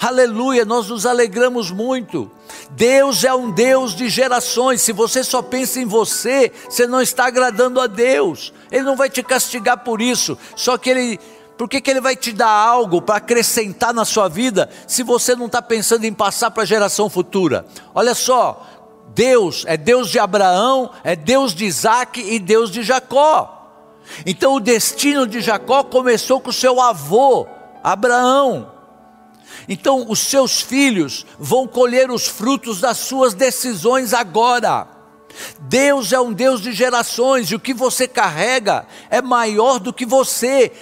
Aleluia, 0.00 0.64
nós 0.64 0.88
nos 0.88 1.04
alegramos 1.04 1.72
muito. 1.72 2.30
Deus 2.70 3.24
é 3.24 3.34
um 3.34 3.50
Deus 3.50 3.96
de 3.96 4.08
gerações. 4.08 4.80
Se 4.80 4.92
você 4.92 5.24
só 5.24 5.42
pensa 5.42 5.80
em 5.80 5.84
você, 5.84 6.52
você 6.68 6.86
não 6.86 7.02
está 7.02 7.26
agradando 7.26 7.80
a 7.80 7.88
Deus. 7.88 8.52
Ele 8.70 8.84
não 8.84 8.96
vai 8.96 9.10
te 9.10 9.24
castigar 9.24 9.78
por 9.78 10.00
isso. 10.00 10.38
Só 10.54 10.78
que 10.78 10.88
ele, 10.88 11.20
por 11.56 11.68
que, 11.68 11.80
que 11.80 11.90
ele 11.90 12.00
vai 12.00 12.14
te 12.14 12.32
dar 12.32 12.48
algo 12.48 13.02
para 13.02 13.16
acrescentar 13.16 13.92
na 13.92 14.04
sua 14.04 14.28
vida, 14.28 14.70
se 14.86 15.02
você 15.02 15.34
não 15.34 15.46
está 15.46 15.60
pensando 15.60 16.04
em 16.04 16.12
passar 16.12 16.52
para 16.52 16.62
a 16.62 16.66
geração 16.66 17.10
futura? 17.10 17.66
Olha 17.92 18.14
só, 18.14 18.64
Deus 19.14 19.64
é 19.66 19.76
Deus 19.76 20.10
de 20.10 20.18
Abraão, 20.18 20.90
é 21.02 21.16
Deus 21.16 21.54
de 21.54 21.64
Isaac 21.64 22.20
e 22.20 22.38
Deus 22.38 22.70
de 22.70 22.82
Jacó. 22.82 23.54
Então 24.24 24.54
o 24.54 24.60
destino 24.60 25.26
de 25.26 25.40
Jacó 25.40 25.82
começou 25.82 26.40
com 26.40 26.52
seu 26.52 26.80
avô, 26.80 27.46
Abraão. 27.82 28.72
Então 29.68 30.06
os 30.08 30.20
seus 30.20 30.60
filhos 30.60 31.26
vão 31.38 31.66
colher 31.66 32.10
os 32.10 32.26
frutos 32.26 32.80
das 32.80 32.98
suas 32.98 33.34
decisões 33.34 34.14
agora. 34.14 34.88
Deus 35.60 36.12
é 36.12 36.20
um 36.20 36.32
Deus 36.32 36.60
de 36.60 36.72
gerações 36.72 37.50
e 37.50 37.54
o 37.54 37.60
que 37.60 37.74
você 37.74 38.08
carrega 38.08 38.86
é 39.10 39.20
maior 39.20 39.78
do 39.78 39.92
que 39.92 40.06
você. 40.06 40.72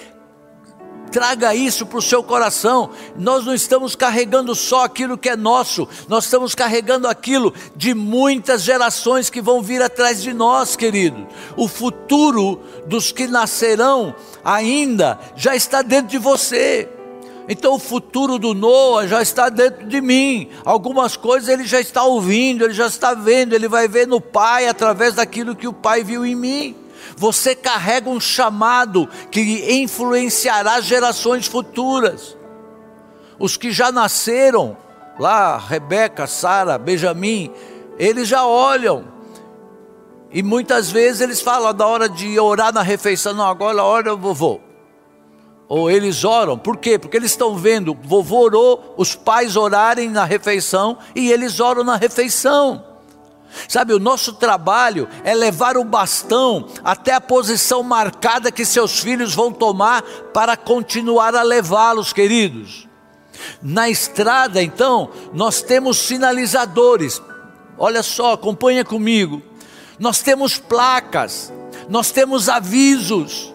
Traga 1.11 1.55
isso 1.55 1.85
para 1.85 1.99
o 1.99 2.01
seu 2.01 2.21
coração. 2.21 2.89
Nós 3.17 3.45
não 3.45 3.53
estamos 3.53 3.95
carregando 3.95 4.53
só 4.53 4.83
aquilo 4.83 5.17
que 5.17 5.29
é 5.29 5.35
nosso, 5.35 5.87
nós 6.07 6.25
estamos 6.25 6.53
carregando 6.53 7.07
aquilo 7.07 7.53
de 7.75 7.93
muitas 7.93 8.63
gerações 8.63 9.29
que 9.29 9.41
vão 9.41 9.61
vir 9.61 9.81
atrás 9.81 10.21
de 10.21 10.33
nós, 10.33 10.75
querido. 10.75 11.27
O 11.55 11.67
futuro 11.67 12.61
dos 12.85 13.11
que 13.11 13.27
nascerão 13.27 14.15
ainda 14.43 15.19
já 15.35 15.55
está 15.55 15.81
dentro 15.81 16.07
de 16.07 16.17
você. 16.17 16.89
Então 17.49 17.75
o 17.75 17.79
futuro 17.79 18.37
do 18.37 18.53
Noah 18.53 19.07
já 19.07 19.21
está 19.21 19.47
dentro 19.47 19.87
de 19.87 20.01
mim. 20.01 20.49
Algumas 20.65 21.15
coisas 21.15 21.47
ele 21.47 21.65
já 21.65 21.79
está 21.79 22.03
ouvindo, 22.03 22.65
ele 22.65 22.73
já 22.73 22.87
está 22.87 23.13
vendo, 23.13 23.53
ele 23.53 23.69
vai 23.69 23.87
ver 23.87 24.05
no 24.05 24.19
pai 24.19 24.67
através 24.67 25.13
daquilo 25.13 25.55
que 25.55 25.67
o 25.67 25.73
pai 25.73 26.03
viu 26.03 26.25
em 26.25 26.35
mim. 26.35 26.86
Você 27.15 27.55
carrega 27.55 28.09
um 28.09 28.19
chamado 28.19 29.07
que 29.31 29.81
influenciará 29.81 30.81
gerações 30.81 31.47
futuras. 31.47 32.37
Os 33.39 33.57
que 33.57 33.71
já 33.71 33.91
nasceram, 33.91 34.75
lá, 35.19 35.57
Rebeca, 35.57 36.27
Sara, 36.27 36.77
Benjamim, 36.77 37.51
eles 37.97 38.27
já 38.27 38.45
olham. 38.45 39.05
E 40.31 40.43
muitas 40.43 40.91
vezes 40.91 41.21
eles 41.21 41.41
falam 41.41 41.73
da 41.73 41.85
hora 41.87 42.09
de 42.09 42.39
orar 42.39 42.73
na 42.73 42.81
refeição, 42.81 43.33
não, 43.33 43.47
agora 43.47 43.77
é 43.77 43.81
a 43.81 43.85
hora 43.85 44.11
do 44.11 44.17
vovô. 44.17 44.59
Ou 45.69 45.91
eles 45.91 46.23
oram, 46.23 46.57
por 46.57 46.77
quê? 46.77 46.97
Porque 46.97 47.17
eles 47.17 47.31
estão 47.31 47.55
vendo, 47.57 47.97
vovô 48.03 48.39
orou, 48.39 48.95
os 48.97 49.15
pais 49.15 49.55
orarem 49.55 50.09
na 50.09 50.23
refeição 50.23 50.97
e 51.13 51.31
eles 51.31 51.59
oram 51.59 51.83
na 51.83 51.95
refeição. 51.95 52.83
Sabe, 53.67 53.93
o 53.93 53.99
nosso 53.99 54.33
trabalho 54.33 55.07
é 55.23 55.33
levar 55.33 55.77
o 55.77 55.83
bastão 55.83 56.67
até 56.83 57.13
a 57.13 57.21
posição 57.21 57.83
marcada 57.83 58.51
que 58.51 58.65
seus 58.65 58.99
filhos 58.99 59.33
vão 59.33 59.51
tomar 59.51 60.01
para 60.33 60.55
continuar 60.55 61.35
a 61.35 61.41
levá-los, 61.41 62.13
queridos. 62.13 62.87
Na 63.61 63.89
estrada, 63.89 64.61
então, 64.61 65.09
nós 65.33 65.61
temos 65.61 65.97
sinalizadores. 65.97 67.21
Olha 67.77 68.03
só, 68.03 68.33
acompanha 68.33 68.83
comigo. 68.83 69.41
Nós 69.99 70.21
temos 70.21 70.57
placas, 70.57 71.51
nós 71.89 72.11
temos 72.11 72.49
avisos. 72.49 73.53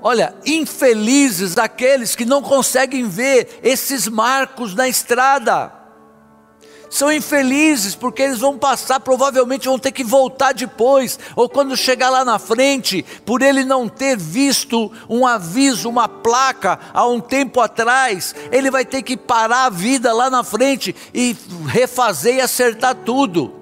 Olha, 0.00 0.34
infelizes 0.46 1.54
daqueles 1.54 2.14
que 2.14 2.24
não 2.24 2.40
conseguem 2.40 3.08
ver 3.08 3.60
esses 3.62 4.06
marcos 4.08 4.74
na 4.74 4.88
estrada 4.88 5.77
são 6.90 7.12
infelizes 7.12 7.94
porque 7.94 8.22
eles 8.22 8.38
vão 8.38 8.58
passar, 8.58 9.00
provavelmente 9.00 9.68
vão 9.68 9.78
ter 9.78 9.92
que 9.92 10.04
voltar 10.04 10.54
depois, 10.54 11.18
ou 11.36 11.48
quando 11.48 11.76
chegar 11.76 12.10
lá 12.10 12.24
na 12.24 12.38
frente, 12.38 13.04
por 13.24 13.42
ele 13.42 13.64
não 13.64 13.88
ter 13.88 14.16
visto 14.16 14.90
um 15.08 15.26
aviso, 15.26 15.88
uma 15.88 16.08
placa 16.08 16.78
há 16.92 17.06
um 17.06 17.20
tempo 17.20 17.60
atrás, 17.60 18.34
ele 18.50 18.70
vai 18.70 18.84
ter 18.84 19.02
que 19.02 19.16
parar 19.16 19.66
a 19.66 19.70
vida 19.70 20.12
lá 20.12 20.30
na 20.30 20.42
frente 20.42 20.94
e 21.12 21.36
refazer 21.66 22.36
e 22.36 22.40
acertar 22.40 22.94
tudo. 22.94 23.52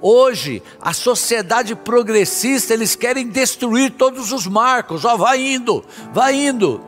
Hoje, 0.00 0.62
a 0.80 0.92
sociedade 0.92 1.74
progressista, 1.74 2.74
eles 2.74 2.94
querem 2.94 3.28
destruir 3.28 3.92
todos 3.92 4.32
os 4.32 4.46
marcos, 4.46 5.04
ó, 5.04 5.16
vai 5.16 5.40
indo, 5.40 5.84
vai 6.12 6.34
indo. 6.34 6.80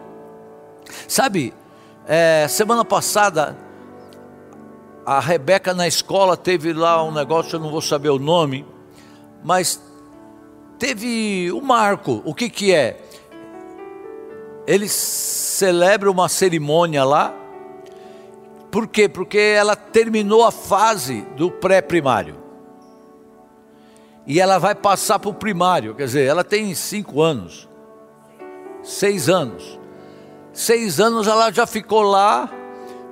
Sabe, 1.08 1.52
é, 2.06 2.46
semana 2.48 2.84
passada 2.84 3.65
a 5.06 5.20
Rebeca 5.20 5.72
na 5.72 5.86
escola 5.86 6.36
teve 6.36 6.72
lá 6.72 7.00
um 7.04 7.12
negócio, 7.12 7.54
eu 7.54 7.60
não 7.60 7.70
vou 7.70 7.80
saber 7.80 8.08
o 8.08 8.18
nome, 8.18 8.66
mas 9.44 9.80
teve 10.80 11.48
o 11.52 11.58
um 11.58 11.60
marco. 11.60 12.20
O 12.24 12.34
que 12.34 12.50
que 12.50 12.74
é? 12.74 13.00
Eles 14.66 14.90
celebram 14.90 16.10
uma 16.10 16.28
cerimônia 16.28 17.04
lá. 17.04 17.32
Por 18.68 18.88
quê? 18.88 19.08
Porque 19.08 19.38
ela 19.38 19.76
terminou 19.76 20.44
a 20.44 20.50
fase 20.50 21.22
do 21.36 21.52
pré-primário. 21.52 22.44
e 24.26 24.40
ela 24.40 24.58
vai 24.58 24.74
passar 24.74 25.20
para 25.20 25.30
o 25.30 25.34
primário, 25.34 25.94
quer 25.94 26.06
dizer, 26.06 26.24
ela 26.24 26.42
tem 26.42 26.74
cinco 26.74 27.22
anos, 27.22 27.68
seis 28.82 29.28
anos. 29.28 29.78
Seis 30.52 30.98
anos 30.98 31.28
ela 31.28 31.52
já 31.52 31.64
ficou 31.64 32.02
lá, 32.02 32.50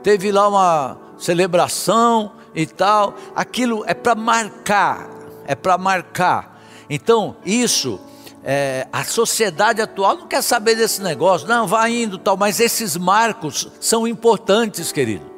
teve 0.02 0.32
lá 0.32 0.48
uma 0.48 1.03
celebração 1.24 2.32
e 2.54 2.66
tal. 2.66 3.14
Aquilo 3.34 3.82
é 3.86 3.94
para 3.94 4.14
marcar, 4.14 5.08
é 5.46 5.54
para 5.54 5.78
marcar. 5.78 6.62
Então, 6.88 7.36
isso, 7.44 7.98
é, 8.42 8.86
a 8.92 9.04
sociedade 9.04 9.80
atual 9.80 10.16
não 10.16 10.28
quer 10.28 10.42
saber 10.42 10.76
desse 10.76 11.02
negócio, 11.02 11.48
não, 11.48 11.66
vai 11.66 12.02
indo 12.02 12.18
tal, 12.18 12.36
mas 12.36 12.60
esses 12.60 12.96
marcos 12.96 13.68
são 13.80 14.06
importantes, 14.06 14.92
querido. 14.92 15.32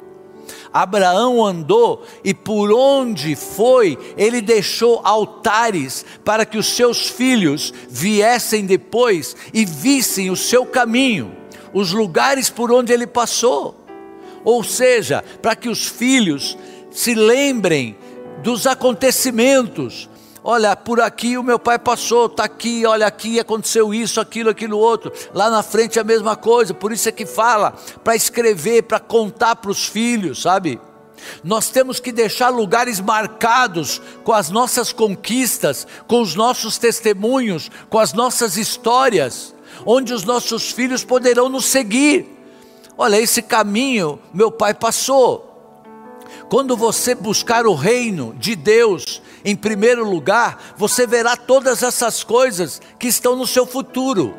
Abraão 0.73 1.43
andou 1.43 2.05
e 2.23 2.33
por 2.33 2.71
onde 2.71 3.35
foi, 3.35 3.97
ele 4.17 4.41
deixou 4.41 5.01
altares 5.03 6.05
para 6.25 6.45
que 6.45 6.57
os 6.57 6.67
seus 6.67 7.07
filhos 7.07 7.73
viessem 7.89 8.65
depois 8.65 9.35
e 9.53 9.65
vissem 9.65 10.29
o 10.29 10.35
seu 10.35 10.65
caminho, 10.65 11.35
os 11.73 11.93
lugares 11.93 12.49
por 12.49 12.71
onde 12.71 12.91
ele 12.91 13.07
passou. 13.07 13.76
Ou 14.47 14.63
seja, 14.63 15.21
para 15.41 15.57
que 15.57 15.67
os 15.67 15.85
filhos 15.85 16.57
se 16.89 17.13
lembrem 17.13 17.97
dos 18.41 18.65
acontecimentos, 18.65 20.09
olha, 20.41 20.73
por 20.73 21.01
aqui 21.01 21.37
o 21.37 21.43
meu 21.43 21.59
pai 21.59 21.77
passou, 21.77 22.27
está 22.27 22.45
aqui, 22.45 22.85
olha 22.85 23.05
aqui, 23.05 23.41
aconteceu 23.41 23.93
isso, 23.93 24.21
aquilo, 24.21 24.49
aquilo 24.49 24.77
outro. 24.77 25.11
Lá 25.33 25.49
na 25.49 25.61
frente 25.61 25.99
é 25.99 26.01
a 26.01 26.05
mesma 26.05 26.37
coisa, 26.37 26.73
por 26.73 26.93
isso 26.93 27.09
é 27.09 27.11
que 27.11 27.25
fala 27.25 27.73
para 28.05 28.15
escrever, 28.15 28.83
para 28.83 29.01
contar 29.01 29.57
para 29.57 29.69
os 29.69 29.85
filhos, 29.85 30.43
sabe? 30.43 30.79
Nós 31.43 31.69
temos 31.69 31.99
que 31.99 32.13
deixar 32.13 32.47
lugares 32.47 33.01
marcados 33.01 34.01
com 34.23 34.31
as 34.31 34.49
nossas 34.49 34.93
conquistas, 34.93 35.85
com 36.07 36.21
os 36.21 36.35
nossos 36.35 36.77
testemunhos, 36.77 37.69
com 37.89 37.99
as 37.99 38.13
nossas 38.13 38.55
histórias, 38.55 39.53
onde 39.85 40.13
os 40.13 40.23
nossos 40.23 40.71
filhos 40.71 41.03
poderão 41.03 41.49
nos 41.49 41.65
seguir. 41.65 42.36
Olha, 42.97 43.19
esse 43.19 43.41
caminho 43.41 44.19
meu 44.33 44.51
pai 44.51 44.73
passou. 44.73 45.45
Quando 46.49 46.77
você 46.77 47.13
buscar 47.13 47.67
o 47.67 47.73
reino 47.73 48.33
de 48.37 48.55
Deus 48.55 49.21
em 49.43 49.55
primeiro 49.55 50.09
lugar, 50.09 50.73
você 50.77 51.05
verá 51.05 51.35
todas 51.35 51.83
essas 51.83 52.23
coisas 52.23 52.81
que 52.97 53.07
estão 53.07 53.35
no 53.35 53.45
seu 53.45 53.65
futuro. 53.65 54.33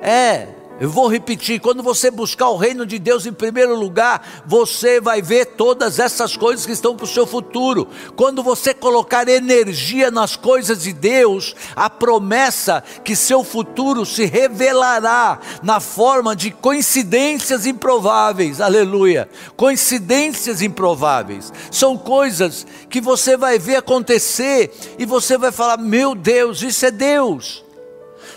É, 0.00 0.48
eu 0.80 0.88
vou 0.90 1.06
repetir: 1.06 1.60
quando 1.60 1.82
você 1.82 2.10
buscar 2.10 2.48
o 2.48 2.56
reino 2.56 2.84
de 2.84 2.98
Deus 2.98 3.26
em 3.26 3.32
primeiro 3.32 3.76
lugar, 3.76 4.42
você 4.46 5.00
vai 5.00 5.22
ver 5.22 5.46
todas 5.46 5.98
essas 5.98 6.36
coisas 6.36 6.66
que 6.66 6.72
estão 6.72 6.96
para 6.96 7.04
o 7.04 7.08
seu 7.08 7.26
futuro. 7.26 7.88
Quando 8.16 8.42
você 8.42 8.74
colocar 8.74 9.28
energia 9.28 10.10
nas 10.10 10.34
coisas 10.34 10.82
de 10.82 10.92
Deus, 10.92 11.54
a 11.76 11.88
promessa 11.88 12.82
que 13.04 13.14
seu 13.14 13.44
futuro 13.44 14.04
se 14.04 14.24
revelará 14.24 15.38
na 15.62 15.78
forma 15.78 16.34
de 16.34 16.50
coincidências 16.50 17.66
improváveis. 17.66 18.60
Aleluia! 18.60 19.28
Coincidências 19.56 20.62
improváveis. 20.62 21.52
São 21.70 21.96
coisas 21.96 22.66
que 22.90 23.00
você 23.00 23.36
vai 23.36 23.58
ver 23.58 23.76
acontecer 23.76 24.72
e 24.98 25.04
você 25.04 25.38
vai 25.38 25.52
falar: 25.52 25.76
meu 25.76 26.14
Deus, 26.14 26.62
isso 26.62 26.86
é 26.86 26.90
Deus. 26.90 27.64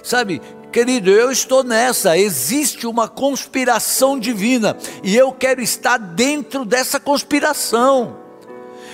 Sabe, 0.03 0.39
Querido, 0.75 1.09
eu 1.09 1.31
estou 1.31 1.63
nessa, 1.63 2.17
existe 2.17 2.85
uma 2.85 3.07
conspiração 3.07 4.19
divina 4.19 4.75
e 5.05 5.15
eu 5.15 5.31
quero 5.31 5.61
estar 5.61 5.97
dentro 5.97 6.65
dessa 6.65 6.99
conspiração. 6.99 8.17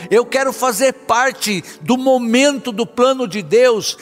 Eu 0.08 0.24
quero 0.24 0.54
fazer 0.54 0.94
parte 0.94 1.64
do 1.82 1.98
momento 1.98 2.72
do 2.72 2.86
plano 2.86 3.28
de 3.28 3.42
Deus, 3.42 3.98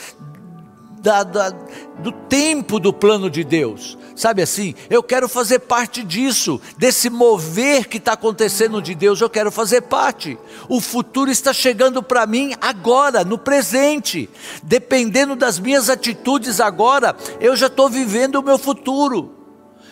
da, 1.01 1.24
da, 1.24 1.51
do 2.00 2.12
tempo 2.12 2.81
do 2.81 2.91
plano 2.91 3.29
de 3.29 3.45
Deus. 3.45 3.98
Sabe 4.20 4.42
assim, 4.42 4.75
eu 4.90 5.01
quero 5.01 5.29
fazer 5.29 5.60
parte 5.60 6.03
disso, 6.03 6.60
desse 6.77 7.10
mover 7.10 7.88
que 7.88 7.96
está 7.96 8.12
acontecendo 8.12 8.82
de 8.82 8.94
Deus, 8.94 9.22
eu 9.22 9.29
quero 9.29 9.50
fazer 9.50 9.84
parte. 9.84 10.38
O 10.68 10.82
futuro 10.82 11.32
está 11.32 11.53
chegando 11.53 12.03
para 12.03 12.25
mim 12.25 12.53
agora, 12.60 13.24
no 13.24 13.38
presente. 13.38 14.29
Dependendo 14.62 15.38
das 15.38 15.58
minhas 15.58 15.90
atitudes 15.90 16.60
agora, 16.60 17.16
eu 17.40 17.55
já 17.55 17.68
estou 17.68 17.88
vivendo 17.88 18.36
o 18.36 18.44
meu 18.44 18.58
futuro. 18.58 19.34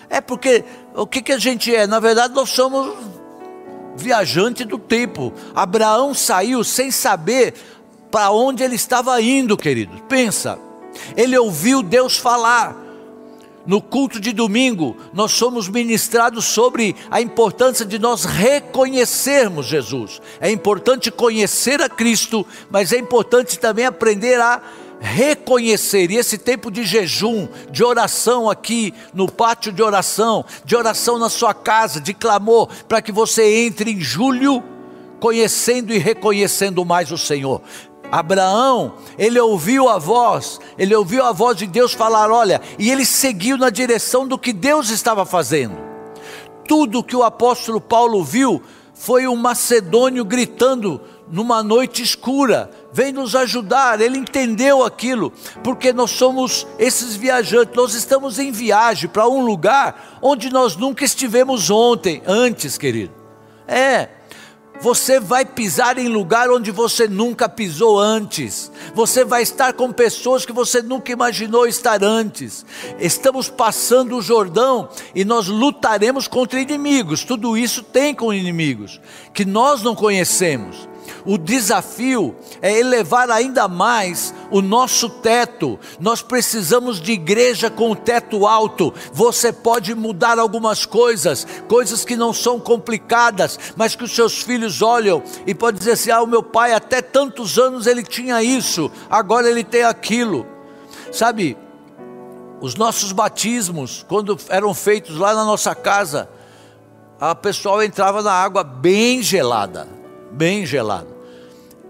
É 0.10 0.20
porque 0.20 0.66
o 0.94 1.08
que, 1.08 1.22
que 1.22 1.32
a 1.32 1.40
gente 1.40 1.74
é? 1.74 1.88
Na 1.88 2.02
verdade, 2.02 2.34
nós 2.34 2.50
somos 2.50 2.98
viajante 3.96 4.66
do 4.66 4.78
tempo. 4.78 5.32
Abraão 5.56 6.14
saiu 6.14 6.66
sem 6.66 6.92
saber 6.92 7.54
para 8.12 8.30
onde 8.32 8.62
ele 8.62 8.76
estava 8.76 9.22
indo, 9.22 9.56
querido. 9.56 10.04
Pensa, 10.10 10.60
ele 11.16 11.38
ouviu 11.38 11.82
Deus 11.82 12.18
falar 12.18 12.87
no 13.68 13.82
culto 13.82 14.20
de 14.20 14.32
domingo, 14.32 14.96
nós 15.14 15.34
somos 15.34 15.68
ministrados 15.68 16.46
sobre 16.46 16.96
a 17.12 17.22
importância 17.22 17.86
de 17.86 18.00
nós 18.00 18.24
reconhecermos 18.24 19.66
Jesus. 19.66 20.22
É 20.40 20.50
importante 20.50 21.12
conhecer 21.12 21.82
a 21.82 21.90
Cristo, 21.90 22.48
mas 22.72 22.94
é 22.94 22.98
importante 22.98 23.60
também 23.60 23.86
aprender 23.86 24.40
a 24.40 24.62
reconhecer. 25.00 26.10
E 26.10 26.16
esse 26.16 26.38
tempo 26.38 26.72
de 26.72 26.84
jejum, 26.84 27.48
de 27.70 27.84
oração 27.84 28.50
aqui 28.50 28.94
no 29.14 29.30
pátio 29.30 29.72
de 29.72 29.84
oração, 29.84 30.46
de 30.64 30.76
oração 30.76 31.20
na 31.20 31.30
sua 31.30 31.54
casa, 31.54 32.00
de 32.00 32.14
clamor, 32.14 32.70
para 32.88 33.02
que 33.02 33.12
você 33.12 33.66
entre 33.66 33.92
em 33.92 34.00
julho 34.00 34.64
conhecendo 35.20 35.94
e 35.94 35.98
reconhecendo 35.98 36.86
mais 36.86 37.12
o 37.12 37.18
Senhor. 37.18 37.62
Abraão, 38.12 38.94
ele 39.18 39.40
ouviu 39.40 39.90
a 39.90 39.98
voz, 39.98 40.60
ele 40.78 40.96
ouviu 40.96 41.24
a 41.24 41.32
voz 41.32 41.58
de 41.58 41.68
Deus 41.68 41.94
falar: 41.94 42.32
olha, 42.32 42.62
e 42.80 42.90
ele 42.90 43.06
seguiu 43.06 43.58
na 43.58 43.70
direção 43.70 44.28
do 44.28 44.38
que 44.38 44.54
Deus 44.54 44.90
estava 44.90 45.26
fazendo. 45.26 45.78
Tudo 46.68 47.04
que 47.04 47.16
o 47.16 47.24
apóstolo 47.24 47.80
Paulo 47.80 48.24
viu 48.24 48.62
foi 48.94 49.28
um 49.28 49.36
macedônio 49.36 50.26
gritando 50.26 51.02
numa 51.30 51.62
noite 51.62 52.02
escura: 52.02 52.72
vem 52.92 53.12
nos 53.12 53.36
ajudar. 53.36 54.00
Ele 54.02 54.18
entendeu 54.18 54.84
aquilo, 54.84 55.32
porque 55.64 55.92
nós 55.94 56.12
somos 56.12 56.66
esses 56.80 57.16
viajantes, 57.16 57.76
nós 57.76 57.94
estamos 57.94 58.40
em 58.40 58.52
viagem 58.52 59.10
para 59.10 59.28
um 59.28 59.46
lugar 59.46 60.18
onde 60.22 60.50
nós 60.50 60.76
nunca 60.76 61.04
estivemos 61.04 61.70
ontem, 61.70 62.22
antes, 62.26 62.78
querido. 62.78 63.14
É, 63.68 64.10
você 64.80 65.20
vai 65.20 65.46
pisar 65.46 65.98
em 65.98 66.08
lugar 66.08 66.50
onde 66.50 66.72
você 66.72 67.08
nunca 67.08 67.50
pisou 67.50 68.00
antes. 68.00 68.72
Você 68.94 69.26
vai 69.26 69.42
estar 69.42 69.74
com 69.74 69.92
pessoas 69.92 70.46
que 70.46 70.54
você 70.54 70.82
nunca 70.82 71.12
imaginou 71.12 71.68
estar 71.68 72.04
antes. 72.04 72.66
Estamos 73.00 73.50
passando 73.50 74.18
o 74.18 74.22
Jordão 74.22 74.90
e 75.16 75.26
nós 75.26 75.48
lutaremos 75.48 76.28
contra 76.28 76.60
inimigos. 76.60 77.24
Tudo 77.24 77.58
isso 77.58 77.84
tem 77.84 78.14
com 78.14 78.34
inimigos 78.34 79.02
que 79.34 79.46
nós 79.46 79.82
não 79.82 79.96
conhecemos. 79.96 80.88
O 81.26 81.38
desafio 81.38 82.36
é 82.62 82.80
elevar 82.80 83.30
ainda 83.30 83.68
mais 83.68 84.34
o 84.52 84.62
nosso 84.62 85.10
teto. 85.10 85.80
Nós 86.00 86.22
precisamos 86.22 87.00
de 87.00 87.12
igreja 87.12 87.70
com 87.70 87.96
teto 87.96 88.46
alto. 88.48 88.94
Você 89.12 89.52
pode 89.52 89.94
mudar 89.96 90.40
algumas 90.40 90.86
coisas, 90.86 91.46
coisas 91.68 92.04
que 92.06 92.16
não 92.16 92.34
são 92.34 92.60
complicadas, 92.60 93.60
mas 93.76 93.96
que 93.96 94.04
os 94.04 94.16
seus 94.16 94.42
filhos 94.42 94.82
olham 94.82 95.24
e 95.46 95.54
podem 95.54 95.80
dizer 95.80 95.92
assim: 95.92 96.12
ah, 96.12 96.22
o 96.22 96.28
meu 96.28 96.44
pai 96.44 96.74
até 96.74 97.02
tantos 97.02 97.58
anos 97.58 97.88
ele 97.88 98.04
tinha 98.04 98.42
isso, 98.44 98.92
agora 99.10 99.50
ele 99.50 99.64
tem 99.64 99.84
aquilo. 99.84 100.46
Sabe, 101.12 101.58
os 102.60 102.76
nossos 102.76 103.12
batismos, 103.12 104.06
quando 104.08 104.38
eram 104.50 104.74
feitos 104.74 105.18
lá 105.18 105.34
na 105.34 105.46
nossa 105.46 105.76
casa, 105.76 106.30
a 107.20 107.34
pessoal 107.34 107.82
entrava 107.82 108.22
na 108.22 108.32
água 108.32 108.64
bem 108.64 109.22
gelada, 109.22 109.88
bem 110.32 110.66
gelada. 110.66 111.17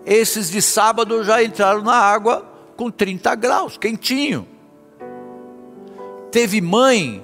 Esses 0.08 0.50
de 0.50 0.62
sábado 0.62 1.22
já 1.22 1.44
entraram 1.44 1.82
na 1.82 1.94
água 1.94 2.50
com 2.78 2.90
30 2.90 3.36
graus, 3.36 3.78
quentinho. 3.78 4.48
Teve 6.32 6.62
mãe, 6.62 7.22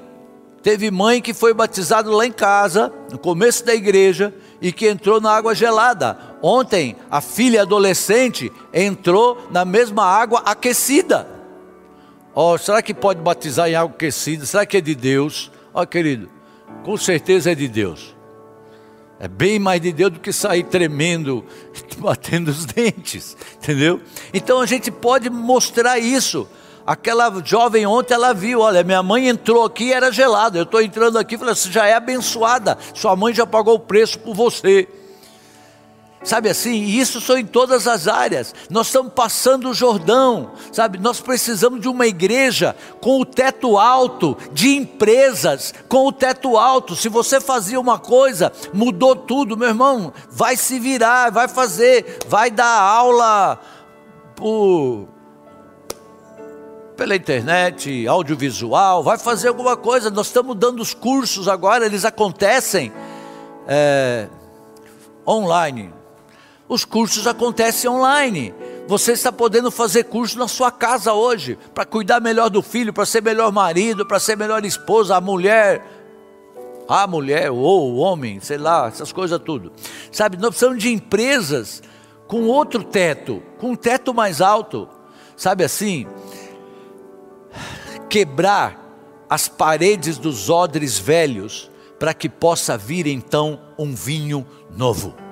teve 0.62 0.91
mãe 0.91 1.22
que 1.22 1.34
foi 1.34 1.54
batizada 1.54 2.12
lá 2.13 2.26
em 2.26 2.32
casa, 2.32 2.91
no 3.10 3.17
começo 3.17 3.65
da 3.65 3.74
igreja, 3.74 4.34
e 4.62 4.69
que 4.74 4.86
entrou 4.86 5.22
na 5.22 5.32
água 5.32 5.56
gelada. 5.56 6.17
Ontem, 6.41 6.98
a 7.10 7.22
filha 7.22 7.62
adolescente 7.62 8.52
entrou 8.74 9.48
na 9.50 9.63
mesma 9.63 10.04
água 10.04 10.41
aquecida. 10.43 11.26
Oh, 12.36 12.58
será 12.58 12.82
que 12.82 12.93
pode 12.93 13.22
batizar 13.22 13.69
em 13.69 13.76
água 13.76 13.96
aquecida? 13.96 14.46
Será 14.46 14.65
que 14.65 14.76
é 14.76 14.82
de 14.82 14.93
Deus? 14.93 15.50
Ó, 15.74 15.84
oh, 15.84 15.88
querido, 15.88 16.30
com 16.84 16.98
certeza 16.98 17.54
é 17.54 17.56
de 17.56 17.69
Deus. 17.69 18.12
É 19.23 19.27
bem 19.29 19.57
mais 19.57 19.79
de 19.79 19.93
Deus 19.93 20.12
do 20.12 20.19
que 20.19 20.33
sair 20.33 20.63
tremendo, 20.63 21.45
batendo 21.97 22.49
os 22.49 22.65
dentes, 22.65 23.38
entendeu? 23.55 24.01
Então 24.33 24.59
a 24.59 24.65
gente 24.65 24.91
pode 24.91 25.29
mostrar 25.29 25.97
isso. 25.97 26.45
Aquela 26.86 27.31
jovem 27.41 27.86
ontem 27.86 28.15
ela 28.15 28.33
viu, 28.33 28.59
olha, 28.59 28.83
minha 28.83 29.01
mãe 29.01 29.29
entrou 29.29 29.63
aqui 29.63 29.86
e 29.86 29.93
era 29.93 30.12
gelada. 30.12 30.59
Eu 30.59 30.63
estou 30.63 30.81
entrando 30.81 31.17
aqui 31.17 31.36
e 31.36 31.38
falei, 31.38 31.55
você 31.55 31.71
já 31.71 31.88
é 31.88 31.93
abençoada, 31.93 32.77
sua 32.93 33.15
mãe 33.15 33.33
já 33.33 33.47
pagou 33.47 33.75
o 33.75 33.79
preço 33.79 34.19
por 34.19 34.36
você. 34.36 34.89
Sabe 36.23 36.49
assim? 36.49 36.71
E 36.71 36.99
isso 36.99 37.19
são 37.19 37.38
em 37.38 37.45
todas 37.45 37.86
as 37.86 38.07
áreas. 38.07 38.55
Nós 38.69 38.88
estamos 38.88 39.12
passando 39.13 39.69
o 39.69 39.73
Jordão, 39.73 40.51
sabe? 40.71 40.97
Nós 40.97 41.19
precisamos 41.19 41.81
de 41.81 41.89
uma 41.89 42.07
igreja 42.07 42.75
com 43.01 43.19
o 43.19 43.25
teto 43.25 43.77
alto, 43.77 44.38
de 44.53 44.69
empresas 44.69 45.73
com 45.89 46.07
o 46.07 46.13
teto 46.13 46.57
alto. 46.57 46.95
Se 46.95 47.09
você 47.09 47.41
fazia 47.41 47.79
uma 47.79 47.99
coisa, 47.99 48.53
mudou 48.73 49.15
tudo, 49.15 49.57
meu 49.57 49.67
irmão, 49.67 50.13
vai 50.29 50.55
se 50.55 50.79
virar, 50.79 51.29
vai 51.29 51.49
fazer, 51.49 52.19
vai 52.27 52.49
dar 52.49 52.79
aula 52.79 53.59
por 54.36 55.09
pela 56.95 57.15
internet, 57.15 58.07
audiovisual, 58.07 59.03
vai 59.03 59.17
fazer 59.17 59.49
alguma 59.49 59.75
coisa. 59.75 60.09
Nós 60.09 60.27
estamos 60.27 60.55
dando 60.55 60.79
os 60.79 60.93
cursos 60.93 61.49
agora, 61.49 61.86
eles 61.86 62.05
acontecem 62.05 62.93
é, 63.67 64.29
online 65.27 65.91
os 66.67 66.86
cursos 66.86 67.28
acontecem 67.28 67.89
online. 67.89 68.54
Você 68.88 69.13
está 69.13 69.32
podendo 69.32 69.71
fazer 69.71 70.06
curso 70.06 70.38
na 70.38 70.47
sua 70.47 70.71
casa 70.71 71.13
hoje, 71.13 71.58
para 71.73 71.86
cuidar 71.86 72.19
melhor 72.19 72.49
do 72.49 72.62
filho, 72.62 72.93
para 72.93 73.06
ser 73.06 73.21
melhor 73.21 73.52
marido, 73.52 74.06
para 74.06 74.19
ser 74.19 74.38
melhor 74.38 74.65
esposa, 74.65 75.15
a 75.15 75.21
mulher, 75.21 75.86
a 76.88 77.08
mulher 77.08 77.49
ou 77.52 77.93
o 77.93 77.97
homem, 77.97 78.39
sei 78.41 78.58
lá, 78.58 78.88
essas 78.88 79.12
coisas 79.12 79.39
tudo. 79.39 79.71
Sabe, 80.12 80.38
nós 80.38 80.49
precisamos 80.49 80.82
de 80.82 80.91
empresas 80.91 81.82
com 82.28 82.43
outro 82.47 82.84
teto, 82.84 83.41
com 83.58 83.71
um 83.71 83.76
teto 83.76 84.13
mais 84.13 84.41
alto. 84.41 84.89
Sabe 85.36 85.63
assim? 85.63 86.06
Quebrar 88.10 88.80
as 89.30 89.47
paredes 89.47 90.17
dos 90.17 90.49
odres 90.49 90.99
velhos 90.99 91.71
para 91.99 92.13
que 92.13 92.28
possa 92.28 92.78
vir 92.78 93.08
então 93.08 93.60
um 93.78 93.95
vinho 93.95 94.45
novo 94.76 95.23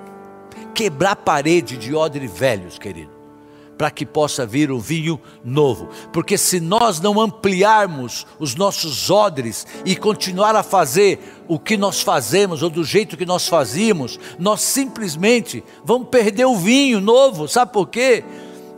quebrar 0.73 1.11
a 1.11 1.15
parede 1.15 1.77
de 1.77 1.93
odre 1.93 2.27
velhos, 2.27 2.77
querido, 2.77 3.11
para 3.77 3.91
que 3.91 4.05
possa 4.05 4.45
vir 4.45 4.71
um 4.71 4.79
vinho 4.79 5.19
novo. 5.43 5.89
Porque 6.13 6.37
se 6.37 6.59
nós 6.59 6.99
não 6.99 7.19
ampliarmos 7.19 8.25
os 8.39 8.55
nossos 8.55 9.09
odres 9.09 9.65
e 9.85 9.95
continuar 9.95 10.55
a 10.55 10.63
fazer 10.63 11.19
o 11.47 11.57
que 11.57 11.77
nós 11.77 12.01
fazemos 12.01 12.61
ou 12.61 12.69
do 12.69 12.83
jeito 12.83 13.17
que 13.17 13.25
nós 13.25 13.47
fazíamos, 13.47 14.19
nós 14.37 14.61
simplesmente 14.61 15.63
vamos 15.83 16.09
perder 16.09 16.45
o 16.45 16.55
vinho 16.55 17.01
novo. 17.01 17.47
Sabe 17.47 17.73
por 17.73 17.87
quê? 17.87 18.23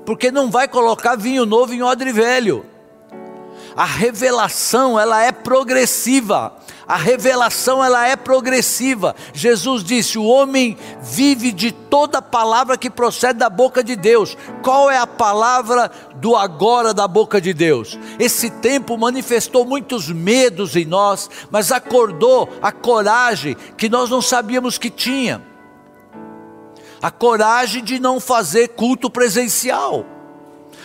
Porque 0.06 0.32
não 0.32 0.50
vai 0.50 0.68
colocar 0.68 1.16
vinho 1.16 1.46
novo 1.46 1.74
em 1.74 1.82
odre 1.82 2.12
velho. 2.12 2.66
A 3.76 3.86
revelação, 3.86 5.00
ela 5.00 5.24
é 5.24 5.32
progressiva. 5.32 6.54
A 6.94 6.96
revelação 6.96 7.84
ela 7.84 8.08
é 8.08 8.16
progressiva. 8.16 9.16
Jesus 9.34 9.84
disse: 9.84 10.20
"O 10.20 10.26
homem 10.26 10.78
vive 11.02 11.52
de 11.52 11.72
toda 11.72 12.22
palavra 12.22 12.78
que 12.78 12.88
procede 12.88 13.40
da 13.40 13.50
boca 13.50 13.84
de 13.84 13.96
Deus". 13.96 14.38
Qual 14.62 14.92
é 14.92 14.98
a 15.00 15.08
palavra 15.08 15.90
do 16.18 16.36
agora 16.36 16.94
da 16.94 17.08
boca 17.08 17.42
de 17.42 17.52
Deus? 17.52 17.98
Esse 18.20 18.48
tempo 18.48 18.96
manifestou 18.96 19.66
muitos 19.66 20.08
medos 20.08 20.76
em 20.76 20.86
nós, 20.86 21.32
mas 21.50 21.72
acordou 21.72 22.48
a 22.62 22.72
coragem 22.72 23.58
que 23.76 23.90
nós 23.90 24.12
não 24.12 24.22
sabíamos 24.22 24.78
que 24.78 24.92
tinha. 24.92 25.42
A 27.02 27.10
coragem 27.10 27.84
de 27.84 27.98
não 27.98 28.20
fazer 28.20 28.68
culto 28.68 29.10
presencial 29.10 30.06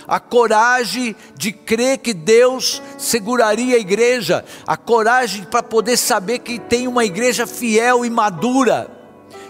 a 0.08 0.18
coragem 0.18 1.14
de 1.36 1.52
crer 1.52 1.98
que 1.98 2.14
Deus 2.14 2.82
seguraria 2.96 3.76
a 3.76 3.78
igreja, 3.78 4.42
a 4.66 4.74
coragem 4.74 5.44
para 5.44 5.62
poder 5.62 5.98
saber 5.98 6.38
que 6.38 6.58
tem 6.58 6.88
uma 6.88 7.04
igreja 7.04 7.46
fiel 7.46 8.06
e 8.06 8.10
madura, 8.10 8.90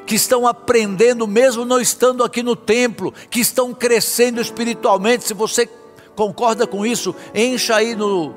que 0.04 0.16
estão 0.16 0.48
aprendendo, 0.48 1.28
mesmo 1.28 1.64
não 1.64 1.80
estando 1.80 2.24
aqui 2.24 2.42
no 2.42 2.56
templo, 2.56 3.14
que 3.30 3.38
estão 3.38 3.72
crescendo 3.72 4.40
espiritualmente. 4.40 5.24
Se 5.24 5.34
você 5.34 5.68
concorda 6.16 6.66
com 6.66 6.84
isso, 6.84 7.14
encha 7.32 7.76
aí 7.76 7.94
no, 7.94 8.34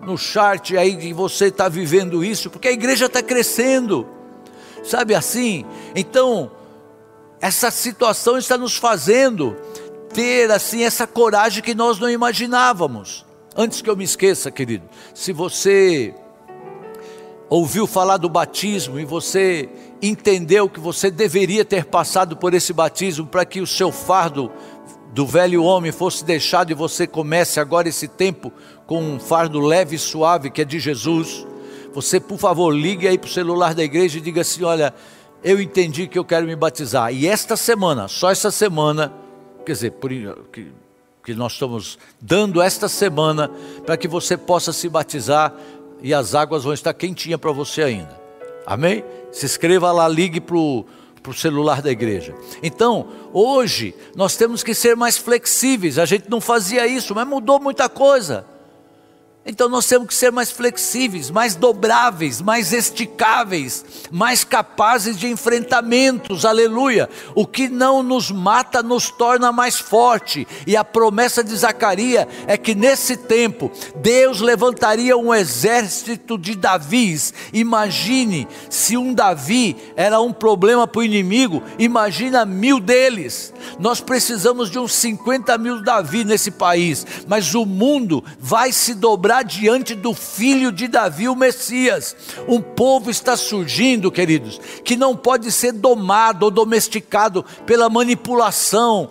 no 0.00 0.16
chart 0.16 0.72
aí 0.74 0.96
que 0.96 1.12
você 1.12 1.46
está 1.46 1.68
vivendo 1.68 2.24
isso, 2.24 2.48
porque 2.48 2.68
a 2.68 2.72
igreja 2.72 3.06
está 3.06 3.22
crescendo, 3.22 4.06
sabe 4.84 5.16
assim? 5.16 5.66
Então, 5.96 6.52
essa 7.40 7.72
situação 7.72 8.38
está 8.38 8.56
nos 8.56 8.76
fazendo 8.76 9.56
ter 10.16 10.50
assim 10.50 10.82
essa 10.82 11.06
coragem 11.06 11.62
que 11.62 11.74
nós 11.74 11.98
não 11.98 12.08
imaginávamos. 12.08 13.26
Antes 13.54 13.82
que 13.82 13.90
eu 13.90 13.94
me 13.94 14.02
esqueça, 14.04 14.50
querido, 14.50 14.88
se 15.12 15.30
você 15.30 16.14
ouviu 17.50 17.86
falar 17.86 18.16
do 18.16 18.26
batismo 18.26 18.98
e 18.98 19.04
você 19.04 19.68
entendeu 20.00 20.70
que 20.70 20.80
você 20.80 21.10
deveria 21.10 21.66
ter 21.66 21.84
passado 21.84 22.34
por 22.34 22.54
esse 22.54 22.72
batismo 22.72 23.26
para 23.26 23.44
que 23.44 23.60
o 23.60 23.66
seu 23.66 23.92
fardo 23.92 24.50
do 25.12 25.26
velho 25.26 25.62
homem 25.62 25.92
fosse 25.92 26.24
deixado 26.24 26.70
e 26.70 26.74
você 26.74 27.06
comece 27.06 27.60
agora 27.60 27.86
esse 27.86 28.08
tempo 28.08 28.50
com 28.86 29.02
um 29.02 29.20
fardo 29.20 29.60
leve 29.60 29.96
e 29.96 29.98
suave 29.98 30.50
que 30.50 30.62
é 30.62 30.64
de 30.64 30.80
Jesus, 30.80 31.46
você 31.92 32.18
por 32.18 32.38
favor 32.38 32.70
ligue 32.70 33.06
aí 33.06 33.18
para 33.18 33.28
o 33.28 33.32
celular 33.32 33.74
da 33.74 33.84
igreja 33.84 34.16
e 34.16 34.22
diga 34.22 34.40
assim: 34.40 34.64
olha, 34.64 34.94
eu 35.44 35.60
entendi 35.60 36.06
que 36.06 36.18
eu 36.18 36.24
quero 36.24 36.46
me 36.46 36.56
batizar. 36.56 37.12
E 37.12 37.26
esta 37.26 37.54
semana, 37.54 38.08
só 38.08 38.30
essa 38.30 38.50
semana, 38.50 39.25
quer 39.66 39.72
dizer, 39.72 39.90
por, 39.92 40.10
que, 40.52 40.68
que 41.24 41.34
nós 41.34 41.52
estamos 41.52 41.98
dando 42.20 42.62
esta 42.62 42.88
semana 42.88 43.50
para 43.84 43.96
que 43.96 44.06
você 44.06 44.36
possa 44.36 44.72
se 44.72 44.88
batizar 44.88 45.52
e 46.00 46.14
as 46.14 46.34
águas 46.34 46.62
vão 46.62 46.72
estar 46.72 46.94
quentinhas 46.94 47.40
para 47.40 47.50
você 47.50 47.82
ainda. 47.82 48.20
Amém? 48.64 49.04
Se 49.32 49.44
inscreva 49.44 49.90
lá, 49.90 50.06
ligue 50.08 50.40
para 50.40 50.56
o 50.56 50.84
celular 51.34 51.82
da 51.82 51.90
igreja. 51.90 52.34
Então, 52.62 53.08
hoje, 53.32 53.94
nós 54.14 54.36
temos 54.36 54.62
que 54.62 54.72
ser 54.72 54.94
mais 54.94 55.16
flexíveis. 55.16 55.98
A 55.98 56.04
gente 56.04 56.30
não 56.30 56.40
fazia 56.40 56.86
isso, 56.86 57.14
mas 57.14 57.26
mudou 57.26 57.58
muita 57.60 57.88
coisa. 57.88 58.46
Então 59.48 59.68
nós 59.68 59.86
temos 59.86 60.08
que 60.08 60.14
ser 60.14 60.32
mais 60.32 60.50
flexíveis, 60.50 61.30
mais 61.30 61.54
dobráveis, 61.54 62.42
mais 62.42 62.72
esticáveis, 62.72 63.84
mais 64.10 64.42
capazes 64.42 65.16
de 65.16 65.28
enfrentamentos, 65.28 66.44
aleluia. 66.44 67.08
O 67.32 67.46
que 67.46 67.68
não 67.68 68.02
nos 68.02 68.28
mata 68.28 68.82
nos 68.82 69.08
torna 69.08 69.52
mais 69.52 69.76
forte. 69.76 70.48
E 70.66 70.76
a 70.76 70.82
promessa 70.82 71.44
de 71.44 71.54
Zacarias 71.54 72.26
é 72.48 72.56
que 72.56 72.74
nesse 72.74 73.16
tempo 73.16 73.70
Deus 73.94 74.40
levantaria 74.40 75.16
um 75.16 75.32
exército 75.32 76.36
de 76.36 76.56
Davis. 76.56 77.32
Imagine 77.52 78.48
se 78.68 78.96
um 78.96 79.14
Davi 79.14 79.76
era 79.94 80.20
um 80.20 80.32
problema 80.32 80.88
para 80.88 81.00
o 81.00 81.04
inimigo, 81.04 81.62
imagina 81.78 82.44
mil 82.44 82.80
deles. 82.80 83.54
Nós 83.78 84.00
precisamos 84.00 84.70
de 84.70 84.78
uns 84.80 84.92
50 84.92 85.56
mil 85.58 85.82
Davi 85.82 86.24
nesse 86.24 86.50
país, 86.50 87.06
mas 87.28 87.54
o 87.54 87.64
mundo 87.64 88.24
vai 88.40 88.72
se 88.72 88.92
dobrar 88.92 89.35
diante 89.42 89.94
do 89.94 90.14
filho 90.14 90.72
de 90.72 90.88
Davi, 90.88 91.28
o 91.28 91.36
Messias. 91.36 92.16
Um 92.48 92.60
povo 92.60 93.10
está 93.10 93.36
surgindo, 93.36 94.10
queridos, 94.10 94.60
que 94.84 94.96
não 94.96 95.16
pode 95.16 95.50
ser 95.52 95.72
domado 95.72 96.44
ou 96.46 96.50
domesticado 96.50 97.44
pela 97.64 97.88
manipulação, 97.88 99.10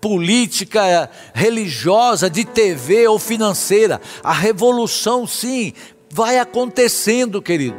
política, 0.00 1.10
religiosa, 1.34 2.30
de 2.30 2.44
TV 2.44 3.08
ou 3.08 3.18
financeira. 3.18 4.00
A 4.22 4.32
revolução, 4.32 5.26
sim, 5.26 5.72
vai 6.10 6.38
acontecendo, 6.38 7.42
querido. 7.42 7.76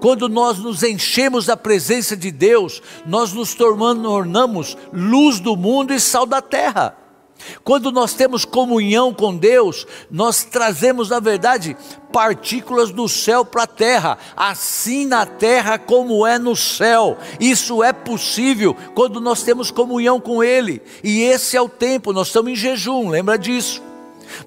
Quando 0.00 0.28
nós 0.28 0.58
nos 0.58 0.82
enchemos 0.82 1.46
da 1.46 1.56
presença 1.56 2.16
de 2.16 2.30
Deus, 2.30 2.82
nós 3.06 3.32
nos 3.32 3.54
tornamos 3.54 4.76
luz 4.92 5.40
do 5.40 5.56
mundo 5.56 5.92
e 5.92 6.00
sal 6.00 6.26
da 6.26 6.40
terra. 6.40 6.96
Quando 7.64 7.90
nós 7.90 8.14
temos 8.14 8.44
comunhão 8.44 9.12
com 9.12 9.36
Deus, 9.36 9.86
nós 10.10 10.44
trazemos, 10.44 11.08
na 11.08 11.20
verdade, 11.20 11.76
partículas 12.12 12.90
do 12.90 13.08
céu 13.08 13.44
para 13.44 13.64
a 13.64 13.66
terra, 13.66 14.18
assim 14.36 15.06
na 15.06 15.24
terra 15.24 15.78
como 15.78 16.26
é 16.26 16.38
no 16.38 16.56
céu. 16.56 17.16
Isso 17.38 17.82
é 17.82 17.92
possível 17.92 18.76
quando 18.94 19.20
nós 19.20 19.42
temos 19.42 19.70
comunhão 19.70 20.20
com 20.20 20.42
Ele, 20.42 20.82
e 21.02 21.22
esse 21.22 21.56
é 21.56 21.60
o 21.60 21.68
tempo, 21.68 22.12
nós 22.12 22.28
estamos 22.28 22.52
em 22.52 22.56
jejum, 22.56 23.08
lembra 23.08 23.38
disso? 23.38 23.82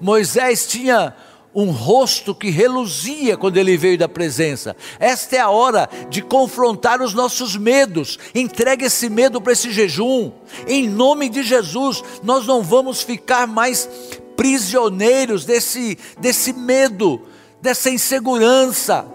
Moisés 0.00 0.66
tinha 0.66 1.14
um 1.54 1.70
rosto 1.70 2.34
que 2.34 2.50
reluzia 2.50 3.36
quando 3.36 3.56
ele 3.56 3.76
veio 3.76 3.96
da 3.96 4.08
presença. 4.08 4.76
Esta 4.98 5.36
é 5.36 5.40
a 5.40 5.50
hora 5.50 5.88
de 6.10 6.20
confrontar 6.20 7.00
os 7.00 7.14
nossos 7.14 7.56
medos. 7.56 8.18
Entregue 8.34 8.86
esse 8.86 9.08
medo 9.08 9.40
para 9.40 9.52
esse 9.52 9.70
jejum. 9.70 10.32
Em 10.66 10.88
nome 10.88 11.28
de 11.28 11.42
Jesus, 11.42 12.02
nós 12.22 12.46
não 12.46 12.62
vamos 12.62 13.02
ficar 13.02 13.46
mais 13.46 13.88
prisioneiros 14.36 15.44
desse, 15.44 15.96
desse 16.18 16.52
medo, 16.52 17.22
dessa 17.62 17.88
insegurança. 17.88 19.13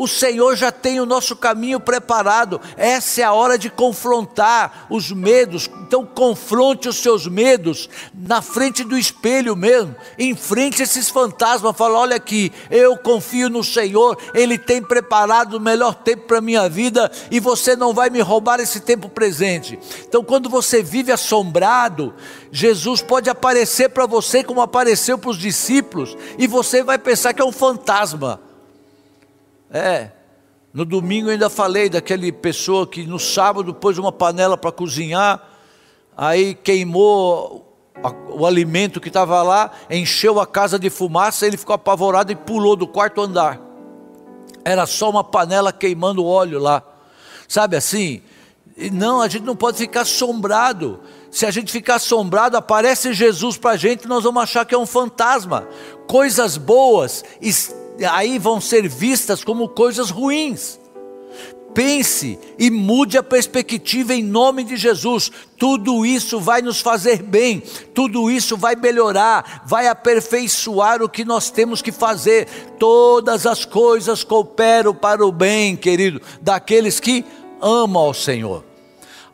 O 0.00 0.08
Senhor 0.08 0.56
já 0.56 0.72
tem 0.72 0.98
o 0.98 1.04
nosso 1.04 1.36
caminho 1.36 1.78
preparado. 1.78 2.58
Essa 2.74 3.20
é 3.20 3.24
a 3.24 3.34
hora 3.34 3.58
de 3.58 3.68
confrontar 3.68 4.86
os 4.88 5.12
medos. 5.12 5.68
Então, 5.82 6.06
confronte 6.06 6.88
os 6.88 6.96
seus 6.96 7.26
medos 7.26 7.86
na 8.14 8.40
frente 8.40 8.82
do 8.82 8.96
espelho 8.96 9.54
mesmo. 9.54 9.94
Enfrente 10.18 10.82
esses 10.82 11.10
fantasmas. 11.10 11.76
Fala: 11.76 11.98
olha 11.98 12.16
aqui, 12.16 12.50
eu 12.70 12.96
confio 12.96 13.50
no 13.50 13.62
Senhor. 13.62 14.16
Ele 14.32 14.56
tem 14.56 14.82
preparado 14.82 15.58
o 15.58 15.60
melhor 15.60 15.94
tempo 15.96 16.28
para 16.28 16.38
a 16.38 16.40
minha 16.40 16.66
vida 16.66 17.12
e 17.30 17.38
você 17.38 17.76
não 17.76 17.92
vai 17.92 18.08
me 18.08 18.22
roubar 18.22 18.58
esse 18.58 18.80
tempo 18.80 19.06
presente. 19.06 19.78
Então, 20.08 20.24
quando 20.24 20.48
você 20.48 20.82
vive 20.82 21.12
assombrado, 21.12 22.14
Jesus 22.50 23.02
pode 23.02 23.28
aparecer 23.28 23.90
para 23.90 24.06
você 24.06 24.42
como 24.42 24.62
apareceu 24.62 25.18
para 25.18 25.28
os 25.28 25.38
discípulos, 25.38 26.16
e 26.38 26.46
você 26.46 26.82
vai 26.82 26.96
pensar 26.96 27.34
que 27.34 27.42
é 27.42 27.44
um 27.44 27.52
fantasma. 27.52 28.40
É. 29.72 30.10
No 30.72 30.84
domingo 30.84 31.28
eu 31.28 31.32
ainda 31.32 31.50
falei 31.50 31.88
daquele 31.88 32.30
pessoa 32.30 32.86
que 32.86 33.04
no 33.04 33.18
sábado 33.18 33.74
pôs 33.74 33.98
uma 33.98 34.12
panela 34.12 34.56
para 34.56 34.70
cozinhar, 34.70 35.42
aí 36.16 36.54
queimou 36.54 37.66
o 38.28 38.46
alimento 38.46 39.00
que 39.00 39.08
estava 39.08 39.42
lá, 39.42 39.72
encheu 39.90 40.40
a 40.40 40.46
casa 40.46 40.78
de 40.78 40.88
fumaça, 40.88 41.46
ele 41.46 41.56
ficou 41.56 41.74
apavorado 41.74 42.30
e 42.32 42.36
pulou 42.36 42.76
do 42.76 42.86
quarto 42.86 43.20
andar. 43.20 43.60
Era 44.64 44.86
só 44.86 45.10
uma 45.10 45.24
panela 45.24 45.72
queimando 45.72 46.24
óleo 46.24 46.58
lá. 46.58 46.82
Sabe 47.48 47.76
assim? 47.76 48.22
Não, 48.92 49.20
a 49.20 49.28
gente 49.28 49.42
não 49.42 49.56
pode 49.56 49.76
ficar 49.76 50.02
assombrado. 50.02 51.00
Se 51.30 51.44
a 51.44 51.50
gente 51.50 51.70
ficar 51.70 51.96
assombrado, 51.96 52.56
aparece 52.56 53.12
Jesus 53.12 53.56
para 53.56 53.72
a 53.72 53.76
gente, 53.76 54.08
nós 54.08 54.24
vamos 54.24 54.42
achar 54.42 54.64
que 54.64 54.74
é 54.74 54.78
um 54.78 54.86
fantasma. 54.86 55.68
Coisas 56.06 56.56
boas 56.56 57.24
aí 58.04 58.38
vão 58.38 58.60
ser 58.60 58.88
vistas 58.88 59.44
como 59.44 59.68
coisas 59.68 60.10
ruins. 60.10 60.78
Pense 61.74 62.38
e 62.58 62.68
mude 62.68 63.16
a 63.16 63.22
perspectiva 63.22 64.12
em 64.12 64.24
nome 64.24 64.64
de 64.64 64.76
Jesus. 64.76 65.30
Tudo 65.56 66.04
isso 66.04 66.40
vai 66.40 66.60
nos 66.62 66.80
fazer 66.80 67.22
bem, 67.22 67.62
tudo 67.94 68.28
isso 68.30 68.56
vai 68.56 68.74
melhorar, 68.74 69.62
vai 69.66 69.86
aperfeiçoar 69.86 71.00
o 71.00 71.08
que 71.08 71.24
nós 71.24 71.50
temos 71.50 71.80
que 71.80 71.92
fazer. 71.92 72.48
Todas 72.78 73.46
as 73.46 73.64
coisas 73.64 74.24
cooperam 74.24 74.94
para 74.94 75.24
o 75.24 75.30
bem, 75.30 75.76
querido, 75.76 76.20
daqueles 76.40 76.98
que 76.98 77.24
amam 77.60 78.02
ao 78.02 78.14
Senhor. 78.14 78.69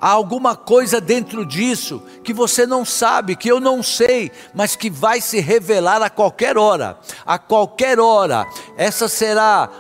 Há 0.01 0.11
alguma 0.11 0.55
coisa 0.55 1.01
dentro 1.01 1.45
disso 1.47 2.03
que 2.23 2.35
você 2.35 2.67
não 2.67 2.85
sabe, 2.85 3.35
que 3.35 3.51
eu 3.51 3.59
não 3.59 3.83
sei, 3.83 4.31
mas 4.55 4.77
que 4.77 4.91
vai 4.91 5.21
se 5.21 5.41
revelar 5.41 6.03
a 6.03 6.11
qualquer 6.11 6.59
hora. 6.59 6.99
A 7.25 7.39
qualquer 7.39 7.99
hora. 7.99 8.47
Essa 8.77 9.09
será 9.09 9.71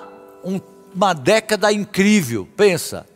um, 0.43 0.59
uma 0.95 1.13
década 1.13 1.71
incrível. 1.71 2.49
Pensa. 2.57 3.07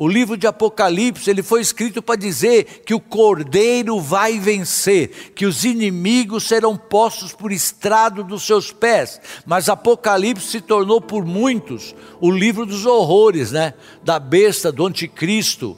O 0.00 0.06
livro 0.06 0.36
de 0.36 0.46
Apocalipse, 0.46 1.28
ele 1.28 1.42
foi 1.42 1.60
escrito 1.60 2.00
para 2.00 2.14
dizer 2.14 2.82
que 2.86 2.94
o 2.94 3.00
Cordeiro 3.00 4.00
vai 4.00 4.38
vencer, 4.38 5.32
que 5.34 5.44
os 5.44 5.64
inimigos 5.64 6.44
serão 6.44 6.76
postos 6.76 7.32
por 7.32 7.50
estrado 7.50 8.22
dos 8.22 8.44
seus 8.44 8.70
pés. 8.70 9.20
Mas 9.44 9.68
Apocalipse 9.68 10.46
se 10.46 10.60
tornou 10.60 11.00
por 11.00 11.24
muitos 11.24 11.96
o 12.20 12.30
livro 12.30 12.64
dos 12.64 12.86
horrores, 12.86 13.50
né? 13.50 13.74
Da 14.04 14.20
besta, 14.20 14.70
do 14.70 14.86
anticristo 14.86 15.76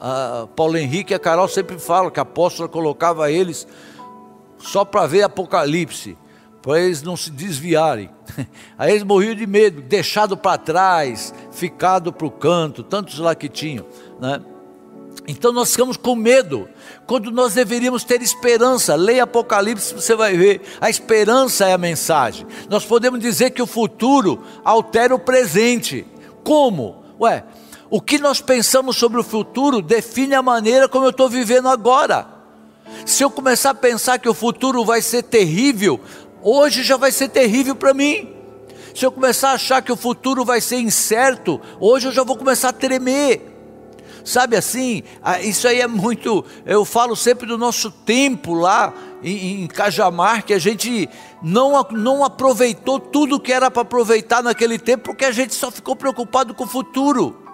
a 0.00 0.48
Paulo 0.56 0.78
Henrique 0.78 1.12
e 1.12 1.14
a 1.14 1.18
Carol 1.18 1.46
sempre 1.46 1.78
falam 1.78 2.10
que 2.10 2.18
a 2.18 2.22
apóstola 2.22 2.68
colocava 2.68 3.30
eles 3.30 3.66
só 4.58 4.84
para 4.84 5.06
ver 5.06 5.22
Apocalipse, 5.22 6.16
para 6.62 6.80
eles 6.80 7.02
não 7.02 7.16
se 7.16 7.30
desviarem. 7.30 8.10
Aí 8.78 8.92
eles 8.92 9.02
morriam 9.02 9.34
de 9.34 9.46
medo, 9.46 9.82
deixado 9.82 10.36
para 10.36 10.58
trás, 10.58 11.34
ficado 11.52 12.12
para 12.12 12.26
o 12.26 12.30
canto, 12.30 12.82
tantos 12.82 13.18
lá 13.18 13.34
que 13.34 13.48
tinham, 13.48 13.86
né? 14.20 14.40
Então 15.26 15.52
nós 15.52 15.70
ficamos 15.70 15.96
com 15.96 16.14
medo, 16.16 16.68
quando 17.06 17.30
nós 17.30 17.54
deveríamos 17.54 18.04
ter 18.04 18.22
esperança. 18.22 18.96
Leia 18.96 19.24
Apocalipse, 19.24 19.94
você 19.94 20.14
vai 20.14 20.36
ver. 20.36 20.62
A 20.80 20.88
esperança 20.88 21.66
é 21.66 21.72
a 21.72 21.78
mensagem. 21.78 22.46
Nós 22.68 22.84
podemos 22.84 23.20
dizer 23.20 23.50
que 23.50 23.62
o 23.62 23.66
futuro 23.66 24.42
altera 24.64 25.14
o 25.14 25.18
presente. 25.18 26.06
Como? 26.42 27.04
Ué, 27.20 27.44
o 27.90 28.00
que 28.00 28.18
nós 28.18 28.40
pensamos 28.40 28.96
sobre 28.96 29.20
o 29.20 29.24
futuro 29.24 29.82
define 29.82 30.34
a 30.34 30.42
maneira 30.42 30.88
como 30.88 31.04
eu 31.04 31.10
estou 31.10 31.28
vivendo 31.28 31.68
agora. 31.68 32.26
Se 33.04 33.24
eu 33.24 33.30
começar 33.30 33.70
a 33.70 33.74
pensar 33.74 34.18
que 34.18 34.28
o 34.28 34.34
futuro 34.34 34.84
vai 34.84 35.02
ser 35.02 35.24
terrível, 35.24 35.98
hoje 36.40 36.84
já 36.84 36.96
vai 36.96 37.10
ser 37.10 37.28
terrível 37.28 37.74
para 37.74 37.92
mim. 37.92 38.32
Se 38.94 39.04
eu 39.04 39.10
começar 39.10 39.50
a 39.50 39.54
achar 39.54 39.82
que 39.82 39.90
o 39.90 39.96
futuro 39.96 40.44
vai 40.44 40.60
ser 40.60 40.78
incerto, 40.78 41.60
hoje 41.80 42.08
eu 42.08 42.12
já 42.12 42.22
vou 42.22 42.36
começar 42.36 42.68
a 42.68 42.72
tremer. 42.72 43.48
Sabe 44.24 44.56
assim, 44.56 45.02
isso 45.42 45.66
aí 45.66 45.80
é 45.80 45.86
muito. 45.86 46.44
Eu 46.64 46.84
falo 46.84 47.16
sempre 47.16 47.46
do 47.46 47.58
nosso 47.58 47.90
tempo 47.90 48.54
lá 48.54 48.92
em, 49.22 49.62
em 49.62 49.66
Cajamar, 49.66 50.44
que 50.44 50.52
a 50.52 50.58
gente 50.58 51.08
não, 51.42 51.84
não 51.90 52.24
aproveitou 52.24 53.00
tudo 53.00 53.40
que 53.40 53.52
era 53.52 53.70
para 53.70 53.82
aproveitar 53.82 54.42
naquele 54.42 54.78
tempo, 54.78 55.04
porque 55.04 55.24
a 55.24 55.32
gente 55.32 55.54
só 55.54 55.70
ficou 55.70 55.96
preocupado 55.96 56.54
com 56.54 56.64
o 56.64 56.68
futuro. 56.68 57.49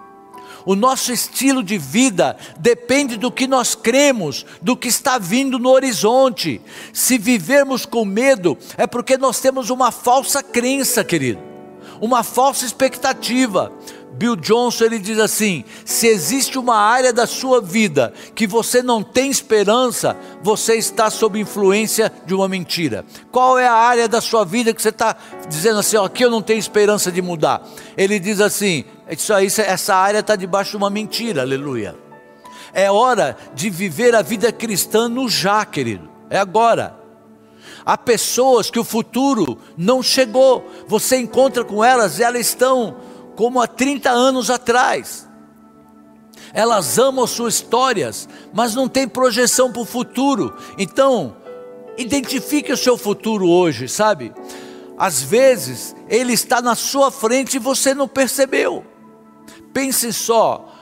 O 0.67 0.75
nosso 0.75 1.13
estilo 1.13 1.63
de 1.63 1.77
vida 1.77 2.35
depende 2.59 3.15
do 3.15 3.31
que 3.31 3.47
nós 3.47 3.73
cremos, 3.73 4.45
do 4.61 4.75
que 4.75 4.89
está 4.89 5.17
vindo 5.17 5.57
no 5.57 5.69
horizonte. 5.69 6.59
Se 6.91 7.17
vivermos 7.17 7.85
com 7.85 8.03
medo, 8.03 8.57
é 8.75 8.85
porque 8.85 9.15
nós 9.17 9.39
temos 9.39 9.69
uma 9.69 9.91
falsa 9.91 10.43
crença, 10.43 11.05
querido, 11.05 11.39
uma 12.01 12.21
falsa 12.21 12.65
expectativa. 12.65 13.71
Bill 14.11 14.35
Johnson 14.35 14.83
ele 14.83 14.99
diz 14.99 15.19
assim: 15.19 15.63
se 15.85 16.05
existe 16.05 16.59
uma 16.59 16.75
área 16.75 17.13
da 17.13 17.25
sua 17.25 17.61
vida 17.61 18.11
que 18.35 18.45
você 18.45 18.83
não 18.83 19.01
tem 19.01 19.31
esperança, 19.31 20.17
você 20.43 20.75
está 20.75 21.09
sob 21.09 21.39
influência 21.39 22.11
de 22.25 22.33
uma 22.33 22.49
mentira. 22.49 23.05
Qual 23.31 23.57
é 23.57 23.65
a 23.65 23.73
área 23.73 24.09
da 24.09 24.19
sua 24.19 24.43
vida 24.43 24.73
que 24.73 24.81
você 24.81 24.89
está 24.89 25.15
dizendo 25.47 25.79
assim, 25.79 25.95
ó, 25.95 26.03
aqui 26.03 26.25
eu 26.25 26.29
não 26.29 26.41
tenho 26.41 26.59
esperança 26.59 27.09
de 27.09 27.21
mudar? 27.21 27.65
Ele 27.95 28.19
diz 28.19 28.41
assim: 28.41 28.83
isso 29.13 29.33
aí, 29.33 29.47
essa 29.47 29.95
área 29.95 30.19
está 30.19 30.35
debaixo 30.35 30.71
de 30.71 30.77
uma 30.77 30.89
mentira, 30.89 31.41
aleluia. 31.41 31.95
É 32.73 32.91
hora 32.91 33.37
de 33.53 33.69
viver 33.69 34.13
a 34.15 34.21
vida 34.21 34.51
cristã 34.51 35.07
no 35.07 35.29
já, 35.29 35.65
querido. 35.65 36.09
É 36.29 36.37
agora. 36.37 36.97
Há 37.85 37.97
pessoas 37.97 38.69
que 38.69 38.79
o 38.79 38.83
futuro 38.83 39.57
não 39.77 40.03
chegou. 40.03 40.69
Você 40.87 41.17
encontra 41.17 41.63
com 41.63 41.83
elas, 41.83 42.19
elas 42.19 42.47
estão 42.47 42.97
como 43.35 43.61
há 43.61 43.67
30 43.67 44.09
anos 44.09 44.49
atrás. 44.49 45.27
Elas 46.53 46.97
amam 46.97 47.25
suas 47.27 47.55
histórias, 47.55 48.27
mas 48.53 48.75
não 48.75 48.87
tem 48.87 49.07
projeção 49.07 49.71
para 49.71 49.81
o 49.81 49.85
futuro. 49.85 50.55
Então, 50.77 51.37
identifique 51.97 52.71
o 52.71 52.77
seu 52.77 52.97
futuro 52.97 53.47
hoje, 53.47 53.87
sabe? 53.87 54.33
Às 54.97 55.21
vezes, 55.21 55.95
ele 56.09 56.33
está 56.33 56.61
na 56.61 56.75
sua 56.75 57.11
frente 57.11 57.55
e 57.55 57.59
você 57.59 57.93
não 57.93 58.07
percebeu. 58.07 58.83
Pense 59.77 60.11
só, 60.11 60.73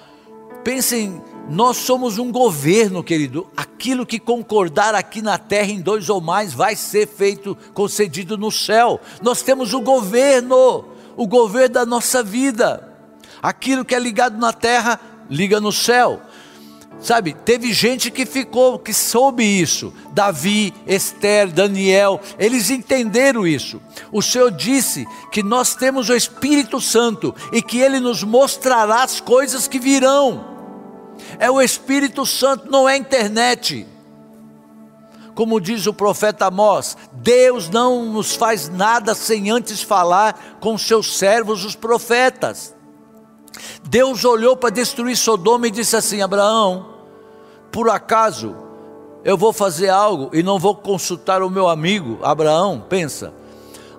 pensem, 0.63 1.21
nós 1.49 1.75
somos 1.75 2.17
um 2.17 2.31
governo, 2.31 3.03
querido. 3.03 3.45
Aquilo 3.57 4.05
que 4.05 4.17
concordar 4.17 4.95
aqui 4.95 5.21
na 5.21 5.37
terra 5.37 5.69
em 5.69 5.81
dois 5.81 6.07
ou 6.07 6.21
mais 6.21 6.53
vai 6.53 6.77
ser 6.77 7.05
feito, 7.05 7.57
concedido 7.73 8.37
no 8.37 8.49
céu. 8.49 9.01
Nós 9.21 9.41
temos 9.41 9.73
o 9.73 9.81
governo 9.81 10.85
o 11.17 11.27
governo 11.27 11.73
da 11.73 11.85
nossa 11.85 12.23
vida. 12.23 12.89
Aquilo 13.41 13.83
que 13.83 13.93
é 13.93 13.99
ligado 13.99 14.37
na 14.37 14.53
terra, 14.53 14.97
liga 15.29 15.59
no 15.59 15.73
céu. 15.73 16.21
Sabe, 16.99 17.33
teve 17.33 17.71
gente 17.71 18.09
que 18.09 18.25
ficou, 18.25 18.79
que 18.79 18.93
soube 18.93 19.43
isso. 19.43 19.93
Davi, 20.11 20.73
Esther, 20.87 21.51
Daniel, 21.51 22.19
eles 22.39 22.69
entenderam 22.69 23.45
isso. 23.45 23.81
O 24.11 24.21
Senhor 24.21 24.49
disse 24.49 25.05
que 25.31 25.43
nós 25.43 25.75
temos 25.75 26.09
o 26.09 26.15
Espírito 26.15 26.81
Santo 26.81 27.35
e 27.51 27.61
que 27.61 27.79
ele 27.79 27.99
nos 27.99 28.23
mostrará 28.23 29.03
as 29.03 29.19
coisas 29.19 29.67
que 29.67 29.77
virão. 29.77 30.55
É 31.37 31.51
o 31.51 31.61
Espírito 31.61 32.25
Santo, 32.25 32.71
não 32.71 32.87
é 32.89 32.97
internet 32.97 33.87
como 35.35 35.59
diz 35.59 35.85
o 35.85 35.93
profeta 35.93 36.45
Amós, 36.45 36.97
Deus 37.11 37.69
não 37.69 38.05
nos 38.05 38.35
faz 38.35 38.69
nada 38.69 39.13
sem 39.13 39.51
antes 39.51 39.83
falar 39.83 40.57
com 40.61 40.77
seus 40.77 41.17
servos, 41.17 41.65
os 41.65 41.75
profetas. 41.75 42.74
Deus 43.83 44.25
olhou 44.25 44.55
para 44.55 44.69
destruir 44.69 45.15
Sodoma 45.15 45.67
e 45.67 45.71
disse 45.71 45.95
assim: 45.95 46.21
Abraão, 46.21 46.87
por 47.71 47.89
acaso 47.89 48.55
eu 49.23 49.37
vou 49.37 49.51
fazer 49.51 49.89
algo 49.89 50.29
e 50.33 50.43
não 50.43 50.59
vou 50.59 50.75
consultar 50.75 51.41
o 51.41 51.49
meu 51.49 51.67
amigo 51.67 52.19
Abraão? 52.21 52.83
Pensa, 52.87 53.33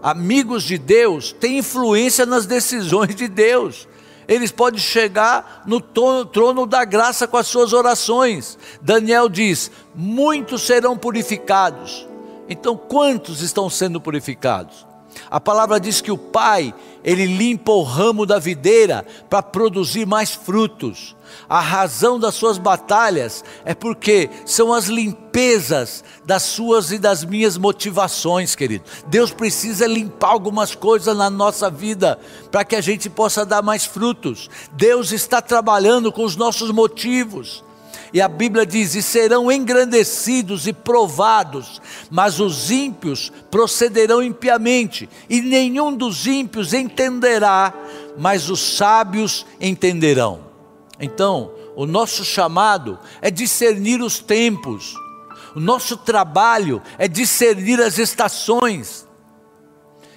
amigos 0.03 0.63
de 0.63 0.79
Deus 0.79 1.33
têm 1.33 1.59
influência 1.59 2.25
nas 2.25 2.47
decisões 2.47 3.15
de 3.15 3.29
Deus 3.29 3.89
eles 4.29 4.51
podem 4.51 4.81
chegar 4.81 5.63
no 5.67 5.81
trono 5.81 6.67
da 6.67 6.85
graça 6.85 7.29
com 7.29 7.37
as 7.37 7.47
suas 7.47 7.73
orações. 7.73 8.59
Daniel 8.83 9.29
diz: 9.29 9.71
muitos 9.95 10.63
serão 10.63 10.97
purificados. 10.97 12.07
Então, 12.49 12.77
quantos 12.77 13.41
estão 13.41 13.69
sendo 13.71 14.01
purificados? 14.01 14.87
A 15.31 15.41
palavra 15.41 15.81
diz 15.81 16.01
que 16.01 16.13
o 16.13 16.19
pai, 16.19 16.75
ele 17.07 17.25
limpa 17.25 17.71
o 17.71 17.85
ramo 17.85 18.27
da 18.27 18.37
videira 18.37 19.07
para 19.31 19.41
produzir 19.41 20.05
mais 20.05 20.33
frutos. 20.35 21.15
A 21.49 21.61
razão 21.61 22.19
das 22.19 22.35
suas 22.35 22.59
batalhas 22.59 23.45
é 23.65 23.75
porque 23.75 24.29
são 24.45 24.73
as 24.73 24.87
limpezas 24.87 26.03
das 26.25 26.43
suas 26.43 26.91
e 26.91 26.99
das 26.99 27.25
minhas 27.25 27.57
motivações, 27.57 28.57
querido. 28.57 28.85
Deus 29.07 29.31
precisa 29.31 29.87
limpar 29.87 30.31
algumas 30.31 30.75
coisas 30.75 31.17
na 31.17 31.31
nossa 31.31 31.71
vida 31.71 32.19
para 32.51 32.65
que 32.65 32.75
a 32.75 32.81
gente 32.81 33.09
possa 33.09 33.47
dar 33.47 33.63
mais 33.63 33.85
frutos. 33.85 34.51
Deus 34.73 35.13
está 35.13 35.41
trabalhando 35.41 36.11
com 36.11 36.25
os 36.25 36.35
nossos 36.35 36.73
motivos. 36.73 37.66
E 38.13 38.21
a 38.21 38.29
Bíblia 38.29 38.65
diz: 38.65 38.95
e 38.95 39.03
serão 39.03 39.51
engrandecidos 39.51 40.67
e 40.67 40.73
provados, 40.73 41.81
mas 42.11 42.41
os 42.41 42.71
ímpios 42.71 43.33
procederão 43.51 44.23
impiamente, 44.23 45.09
e 45.29 45.41
nenhum 45.41 45.95
dos 45.95 46.27
ímpios 46.27 46.73
entenderá, 46.73 47.73
mas 48.17 48.49
os 48.49 48.77
sábios 48.77 49.47
entenderão. 49.61 50.41
Então, 50.99 51.53
o 51.75 51.85
nosso 51.85 52.25
chamado 52.25 52.99
é 53.21 53.31
discernir 53.31 54.01
os 54.01 54.19
tempos, 54.19 54.95
o 55.55 55.61
nosso 55.61 55.97
trabalho 55.97 56.83
é 56.99 57.07
discernir 57.09 57.81
as 57.81 57.99
estações. 57.99 59.07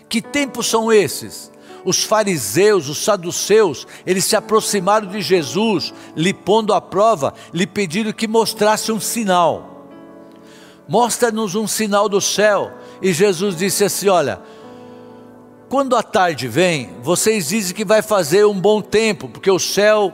Que 0.08 0.21
tempos 0.21 0.67
são 0.67 0.91
esses? 0.91 1.52
Os 1.86 2.04
fariseus, 2.04 2.89
os 2.89 3.04
saduceus, 3.04 3.88
eles 4.06 4.26
se 4.26 4.36
aproximaram 4.36 5.08
de 5.08 5.22
Jesus, 5.22 5.94
lhe 6.15 6.34
pondo 6.34 6.74
à 6.74 6.82
prova, 6.82 7.34
lhe 7.54 7.65
pediram 7.65 8.12
que 8.12 8.28
mostrasse 8.28 8.92
um 8.92 9.00
sinal. 9.00 9.88
Mostra-nos 10.88 11.56
um 11.56 11.68
sinal 11.68 12.10
do 12.10 12.20
céu. 12.20 12.72
E 13.02 13.13
Jesus 13.13 13.56
disse 13.56 13.84
assim: 13.84 14.10
Olha, 14.10 14.42
quando 15.70 15.96
a 15.96 16.02
tarde 16.02 16.48
vem, 16.48 16.89
vocês 17.04 17.50
dizem 17.50 17.76
que 17.76 17.86
vai 17.86 18.02
fazer 18.02 18.46
um 18.46 18.60
bom 18.60 18.82
tempo, 18.82 19.30
porque 19.30 19.52
o 19.52 19.60
céu 19.60 20.12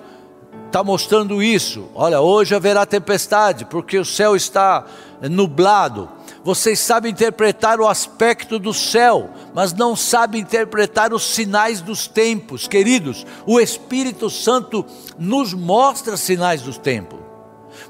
está 0.67 0.83
mostrando 0.83 1.41
isso. 1.41 1.87
Olha, 1.95 2.19
hoje 2.19 2.53
haverá 2.53 2.85
tempestade, 2.85 3.63
porque 3.63 3.97
o 3.97 4.03
céu 4.03 4.35
está 4.35 4.85
nublado. 5.31 6.09
Vocês 6.45 6.79
sabem 6.79 7.11
interpretar 7.11 7.79
o 7.79 7.87
aspecto 7.87 8.59
do 8.59 8.71
céu, 8.71 9.31
mas 9.55 9.73
não 9.73 9.95
sabem 9.95 10.41
interpretar 10.41 11.11
os 11.11 11.23
sinais 11.23 11.81
dos 11.81 12.07
tempos. 12.07 12.67
Queridos, 12.67 13.25
o 13.47 13.59
Espírito 13.59 14.29
Santo 14.29 14.85
nos 15.17 15.55
mostra 15.55 16.15
sinais 16.15 16.61
dos 16.61 16.77
tempos. 16.77 17.17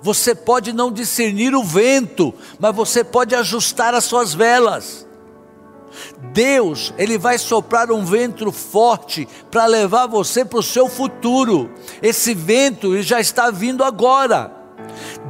Você 0.02 0.34
pode 0.34 0.72
não 0.72 0.90
discernir 0.90 1.54
o 1.54 1.66
vento, 1.66 2.34
mas 2.58 2.74
você 2.74 3.04
pode 3.04 3.36
ajustar 3.36 3.94
as 3.94 4.06
suas 4.06 4.34
velas. 4.34 5.06
Deus, 6.32 6.94
Ele 6.98 7.18
vai 7.18 7.38
soprar 7.38 7.92
um 7.92 8.06
vento 8.06 8.50
forte 8.54 9.28
para 9.52 9.66
levar 9.66 10.08
você 10.08 10.46
para 10.46 10.60
o 10.60 10.64
seu 10.64 10.88
futuro. 10.88 11.70
Esse 12.02 12.34
vento 12.34 13.02
já 13.02 13.20
está 13.20 13.52
vindo 13.52 13.84
agora. 13.84 14.55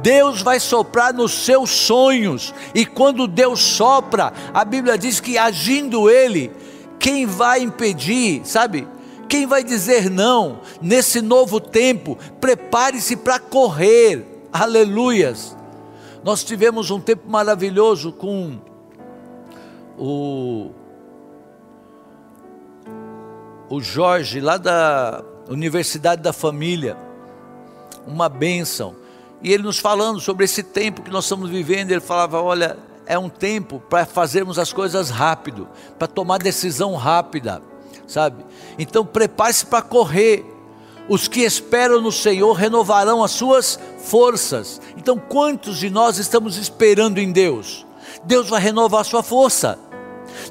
Deus 0.02 0.42
vai 0.42 0.60
soprar 0.60 1.12
nos 1.12 1.32
seus 1.32 1.70
sonhos, 1.70 2.54
e 2.74 2.84
quando 2.84 3.26
Deus 3.26 3.60
sopra, 3.60 4.32
a 4.52 4.64
Bíblia 4.64 4.96
diz 4.96 5.20
que 5.20 5.38
agindo 5.38 6.08
Ele, 6.10 6.52
quem 6.98 7.26
vai 7.26 7.60
impedir, 7.62 8.42
sabe? 8.44 8.86
Quem 9.28 9.46
vai 9.46 9.64
dizer 9.64 10.08
não 10.10 10.60
nesse 10.80 11.20
novo 11.20 11.60
tempo? 11.60 12.16
Prepare-se 12.40 13.16
para 13.16 13.38
correr, 13.38 14.24
aleluias. 14.52 15.56
Nós 16.22 16.42
tivemos 16.42 16.90
um 16.90 17.00
tempo 17.00 17.28
maravilhoso 17.28 18.12
com 18.12 18.58
o, 19.98 20.70
o 23.68 23.80
Jorge, 23.80 24.40
lá 24.40 24.56
da 24.56 25.24
Universidade 25.48 26.22
da 26.22 26.32
Família, 26.32 26.96
uma 28.06 28.28
bênção. 28.28 28.96
E 29.42 29.52
ele 29.52 29.62
nos 29.62 29.78
falando 29.78 30.20
sobre 30.20 30.44
esse 30.44 30.62
tempo 30.62 31.02
que 31.02 31.10
nós 31.10 31.24
estamos 31.24 31.50
vivendo, 31.50 31.90
ele 31.90 32.00
falava: 32.00 32.40
olha, 32.40 32.78
é 33.06 33.18
um 33.18 33.28
tempo 33.28 33.80
para 33.88 34.04
fazermos 34.04 34.58
as 34.58 34.72
coisas 34.72 35.10
rápido, 35.10 35.68
para 35.98 36.08
tomar 36.08 36.38
decisão 36.38 36.94
rápida, 36.94 37.62
sabe? 38.06 38.44
Então 38.78 39.04
prepare-se 39.04 39.66
para 39.66 39.82
correr. 39.82 40.44
Os 41.08 41.28
que 41.28 41.42
esperam 41.42 42.00
no 42.00 42.10
Senhor 42.10 42.52
renovarão 42.52 43.22
as 43.22 43.30
suas 43.30 43.78
forças. 43.98 44.80
Então, 44.96 45.16
quantos 45.16 45.78
de 45.78 45.88
nós 45.88 46.18
estamos 46.18 46.56
esperando 46.56 47.18
em 47.18 47.30
Deus? 47.30 47.86
Deus 48.24 48.48
vai 48.48 48.60
renovar 48.60 49.02
a 49.02 49.04
sua 49.04 49.22
força. 49.22 49.78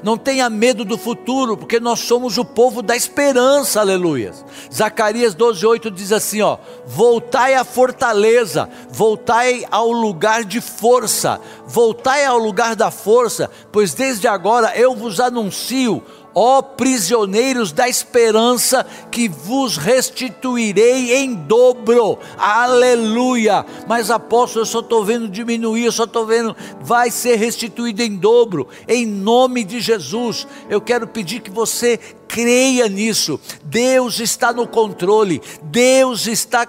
Não 0.02 0.16
tenha 0.16 0.48
medo 0.50 0.84
do 0.84 0.98
futuro, 0.98 1.56
porque 1.56 1.80
nós 1.80 2.00
somos 2.00 2.38
o 2.38 2.44
povo 2.44 2.82
da 2.82 2.96
esperança, 2.96 3.80
aleluia. 3.80 4.32
Zacarias 4.72 5.34
12:8 5.34 5.90
diz 5.90 6.12
assim, 6.12 6.42
ó: 6.42 6.58
Voltai 6.86 7.54
à 7.54 7.64
fortaleza, 7.64 8.68
voltai 8.90 9.64
ao 9.70 9.90
lugar 9.90 10.44
de 10.44 10.60
força, 10.60 11.40
voltai 11.66 12.24
ao 12.24 12.38
lugar 12.38 12.76
da 12.76 12.90
força, 12.90 13.50
pois 13.72 13.94
desde 13.94 14.28
agora 14.28 14.76
eu 14.76 14.94
vos 14.94 15.20
anuncio 15.20 16.02
ó 16.38 16.60
prisioneiros 16.60 17.72
da 17.72 17.88
esperança, 17.88 18.84
que 19.10 19.26
vos 19.26 19.78
restituirei 19.78 21.14
em 21.16 21.34
dobro, 21.34 22.18
aleluia. 22.36 23.64
Mas 23.88 24.10
apóstolo, 24.10 24.60
eu 24.60 24.66
só 24.66 24.80
estou 24.80 25.02
vendo 25.02 25.28
diminuir, 25.30 25.86
eu 25.86 25.92
só 25.92 26.04
estou 26.04 26.26
vendo, 26.26 26.54
vai 26.82 27.10
ser 27.10 27.36
restituído 27.36 28.02
em 28.02 28.16
dobro, 28.16 28.68
em 28.86 29.06
nome 29.06 29.64
de 29.64 29.80
Jesus. 29.80 30.46
Eu 30.68 30.78
quero 30.78 31.06
pedir 31.06 31.40
que 31.40 31.50
você 31.50 31.98
creia 32.28 32.86
nisso. 32.86 33.40
Deus 33.64 34.20
está 34.20 34.52
no 34.52 34.68
controle, 34.68 35.40
Deus 35.62 36.26
está 36.26 36.68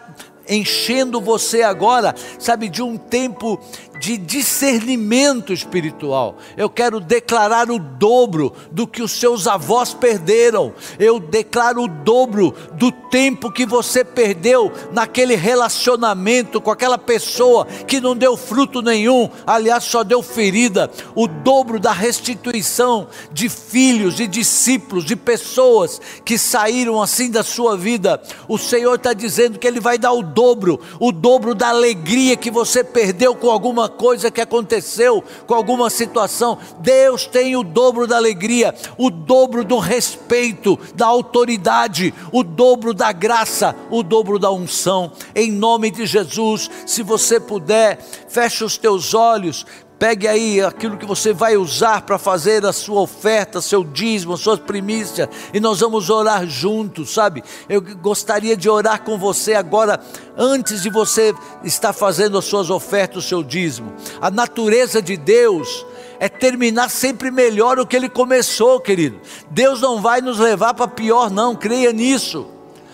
enchendo 0.50 1.20
você 1.20 1.62
agora, 1.62 2.16
sabe, 2.40 2.70
de 2.70 2.82
um 2.82 2.98
tempo 2.98 3.60
de 4.00 4.18
discernimento 4.18 5.52
espiritual. 5.52 6.38
Eu 6.56 6.70
quero 6.70 7.00
declarar 7.00 7.70
o 7.70 7.80
dobro 7.80 8.54
do 8.72 8.88
que 8.88 9.02
os 9.02 9.12
seus 9.12 9.48
avós 9.48 9.94
perderam. 9.94 10.74
Eu 11.00 11.20
declaro 11.20 11.84
o 11.84 11.88
dobro 11.88 12.54
do 12.74 12.92
tempo 12.92 13.52
que 13.52 13.66
você 13.66 14.04
perdeu 14.04 14.72
naquele 14.92 15.36
relacionamento 15.36 16.62
com 16.62 16.72
aquela 16.72 16.98
pessoa 16.98 17.66
que 17.66 18.00
não 18.00 18.16
deu 18.16 18.38
fruto 18.38 18.82
nenhum, 18.82 19.30
aliás, 19.46 19.84
só 19.84 20.04
deu 20.04 20.22
ferida. 20.22 20.92
O 21.16 21.28
dobro 21.28 21.80
da 21.80 21.92
restituição 21.92 23.08
de 23.32 23.50
filhos, 23.50 24.16
de 24.16 24.28
discípulos, 24.28 25.06
de 25.06 25.16
pessoas 25.16 26.00
que 26.24 26.38
saíram 26.38 27.02
assim 27.02 27.30
da 27.32 27.44
sua 27.44 27.78
vida. 27.78 28.22
O 28.48 28.58
Senhor 28.58 28.96
está 28.96 29.14
dizendo 29.14 29.60
que 29.60 29.68
Ele 29.68 29.80
vai 29.80 29.98
dar 29.98 30.12
o 30.12 30.22
dobro, 30.22 30.80
o 31.00 31.12
dobro 31.12 31.56
da 31.56 31.70
alegria 31.70 32.36
que 32.36 32.52
você 32.52 32.84
perdeu 32.84 33.36
com 33.36 33.50
alguma 33.50 33.87
coisa 33.88 34.32
que 34.32 34.42
aconteceu, 34.42 35.24
com 35.46 35.54
alguma 35.54 35.90
situação. 35.90 36.58
Deus 36.80 37.26
tem 37.26 37.56
o 37.56 37.64
dobro 37.64 38.08
da 38.08 38.18
alegria, 38.18 38.74
o 38.98 39.10
dobro 39.10 39.64
do 39.64 39.78
respeito, 39.78 40.80
da 40.96 41.06
autoridade, 41.06 42.14
o 42.32 42.44
dobro 42.44 42.94
da 42.94 43.12
graça, 43.12 43.76
o 43.90 44.04
dobro 44.04 44.40
da 44.40 44.52
unção. 44.52 45.12
Em 45.36 45.52
nome 45.52 45.92
de 45.92 46.06
Jesus, 46.06 46.70
se 46.86 47.04
você 47.04 47.40
puder, 47.40 48.00
feche 48.28 48.64
os 48.64 48.78
teus 48.78 49.14
olhos, 49.14 49.66
Pegue 50.00 50.28
aí 50.28 50.62
aquilo 50.62 50.96
que 50.96 51.08
você 51.08 51.34
vai 51.34 51.58
usar 51.58 52.02
para 52.02 52.20
fazer 52.20 52.64
a 52.66 52.72
sua 52.72 53.02
oferta, 53.02 53.60
seu 53.60 53.84
dízimo, 53.84 54.34
a 54.34 54.38
sua 54.38 54.56
primícia, 54.56 55.28
e 55.52 55.60
nós 55.60 55.80
vamos 55.80 56.12
orar 56.12 56.46
juntos, 56.46 57.12
sabe? 57.12 57.44
Eu 57.68 57.82
gostaria 57.82 58.56
de 58.56 58.70
orar 58.70 59.02
com 59.02 59.18
você 59.18 59.56
agora, 59.56 60.00
antes 60.38 60.84
de 60.84 60.90
você 60.92 61.34
estar 61.64 61.94
fazendo 61.94 62.38
as 62.38 62.46
suas 62.46 62.70
ofertas, 62.70 63.26
o 63.26 63.28
seu 63.28 63.42
dízimo. 63.42 63.92
A 64.22 64.30
natureza 64.30 65.02
de 65.02 65.18
Deus 65.18 65.84
é 66.20 66.30
terminar 66.30 66.92
sempre 66.92 67.32
melhor 67.32 67.80
o 67.80 67.88
que 67.88 67.96
ele 67.96 68.10
começou, 68.10 68.80
querido. 68.80 69.20
Deus 69.50 69.82
não 69.82 70.00
vai 70.00 70.22
nos 70.22 70.38
levar 70.38 70.76
para 70.76 70.88
pior, 70.88 71.32
não, 71.32 71.56
creia 71.56 71.92
nisso. 71.92 72.46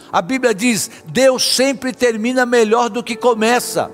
A 0.10 0.22
Bíblia 0.22 0.54
diz: 0.54 0.90
Deus 1.06 1.44
sempre 1.56 1.92
termina 1.92 2.46
melhor 2.46 2.90
do 2.90 3.04
que 3.04 3.16
começa. 3.16 3.92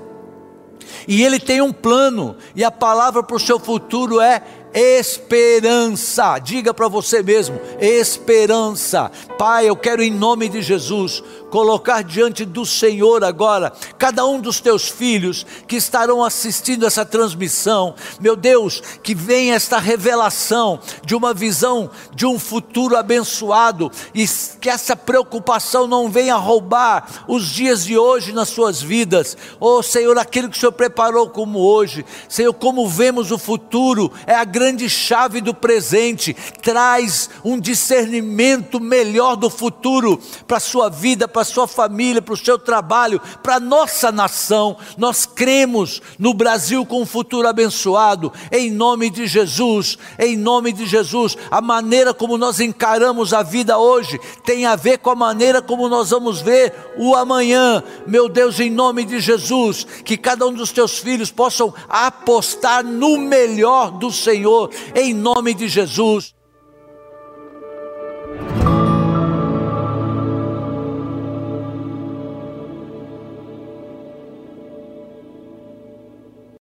E 1.07 1.23
Ele 1.23 1.39
tem 1.39 1.61
um 1.61 1.71
plano, 1.71 2.35
e 2.55 2.63
a 2.63 2.71
palavra 2.71 3.23
para 3.23 3.35
o 3.35 3.39
seu 3.39 3.59
futuro 3.59 4.19
é 4.19 4.41
esperança. 4.73 6.39
Diga 6.39 6.73
para 6.73 6.87
você 6.87 7.21
mesmo: 7.23 7.59
esperança. 7.79 9.11
Pai, 9.37 9.69
eu 9.69 9.75
quero 9.75 10.01
em 10.01 10.11
nome 10.11 10.49
de 10.49 10.61
Jesus 10.61 11.23
colocar 11.49 12.03
diante 12.03 12.45
do 12.45 12.65
Senhor 12.65 13.23
agora 13.23 13.73
cada 13.97 14.25
um 14.25 14.39
dos 14.39 14.59
teus 14.59 14.87
filhos 14.87 15.45
que 15.67 15.75
estarão 15.75 16.23
assistindo 16.23 16.85
essa 16.85 17.05
transmissão. 17.05 17.95
Meu 18.19 18.35
Deus, 18.35 18.81
que 19.03 19.15
venha 19.15 19.55
esta 19.55 19.79
revelação 19.79 20.79
de 21.03 21.15
uma 21.15 21.33
visão 21.33 21.89
de 22.13 22.25
um 22.25 22.39
futuro 22.39 22.95
abençoado 22.95 23.91
e 24.13 24.27
que 24.61 24.69
essa 24.69 24.95
preocupação 24.95 25.87
não 25.87 26.09
venha 26.09 26.35
roubar 26.35 27.25
os 27.27 27.47
dias 27.47 27.83
de 27.83 27.97
hoje 27.97 28.31
nas 28.31 28.49
suas 28.49 28.81
vidas. 28.81 29.35
Oh 29.59 29.81
Senhor, 29.81 30.17
aquilo 30.17 30.49
que 30.49 30.57
o 30.57 30.59
Senhor 30.59 30.71
preparou 30.71 31.29
como 31.29 31.59
hoje, 31.59 32.05
Senhor, 32.27 32.53
como 32.53 32.87
vemos 32.87 33.31
o 33.31 33.37
futuro, 33.37 34.11
é 34.27 34.35
a 34.35 34.43
grande 34.59 34.89
chave 34.89 35.39
do 35.39 35.53
presente. 35.53 36.35
Traz 36.61 37.29
um 37.45 37.57
discernimento 37.57 38.77
melhor 38.77 39.37
do 39.37 39.49
futuro 39.49 40.19
para 40.45 40.57
a 40.57 40.59
sua 40.59 40.89
vida, 40.89 41.29
para 41.29 41.43
a 41.43 41.45
sua 41.45 41.65
família, 41.65 42.21
para 42.21 42.33
o 42.33 42.37
seu 42.37 42.59
trabalho, 42.59 43.21
para 43.41 43.55
a 43.55 43.59
nossa 43.59 44.11
nação. 44.11 44.75
Nós 44.97 45.25
cremos 45.25 46.01
no 46.19 46.33
Brasil 46.33 46.85
com 46.85 47.01
um 47.01 47.05
futuro 47.05 47.47
abençoado, 47.47 48.33
em 48.51 48.69
nome 48.69 49.09
de 49.09 49.27
Jesus, 49.27 49.97
em 50.19 50.35
nome 50.35 50.73
de 50.73 50.85
Jesus. 50.85 51.37
A 51.49 51.61
maneira 51.61 52.13
como 52.13 52.37
nós 52.37 52.59
encaramos 52.59 53.33
a 53.33 53.41
vida 53.41 53.77
hoje 53.77 54.19
tem 54.43 54.65
a 54.65 54.75
ver 54.75 54.97
com 54.97 55.09
a 55.09 55.15
maneira 55.15 55.61
como 55.61 55.87
nós 55.87 56.09
vamos 56.09 56.41
ver 56.41 56.73
o 56.97 57.15
amanhã. 57.15 57.81
Meu 58.05 58.27
Deus, 58.27 58.59
em 58.59 58.69
nome 58.69 59.05
de 59.05 59.21
Jesus, 59.21 59.87
que 60.03 60.17
cada 60.17 60.45
um 60.45 60.51
dos 60.51 60.73
teus 60.73 60.97
filhos 60.97 61.31
possam 61.31 61.73
apostar 61.87 62.83
no 62.83 63.17
melhor 63.17 63.91
do 63.91 64.11
Senhor, 64.49 64.69
em 64.95 65.13
nome 65.13 65.53
de 65.53 65.67
Jesus. 65.67 66.33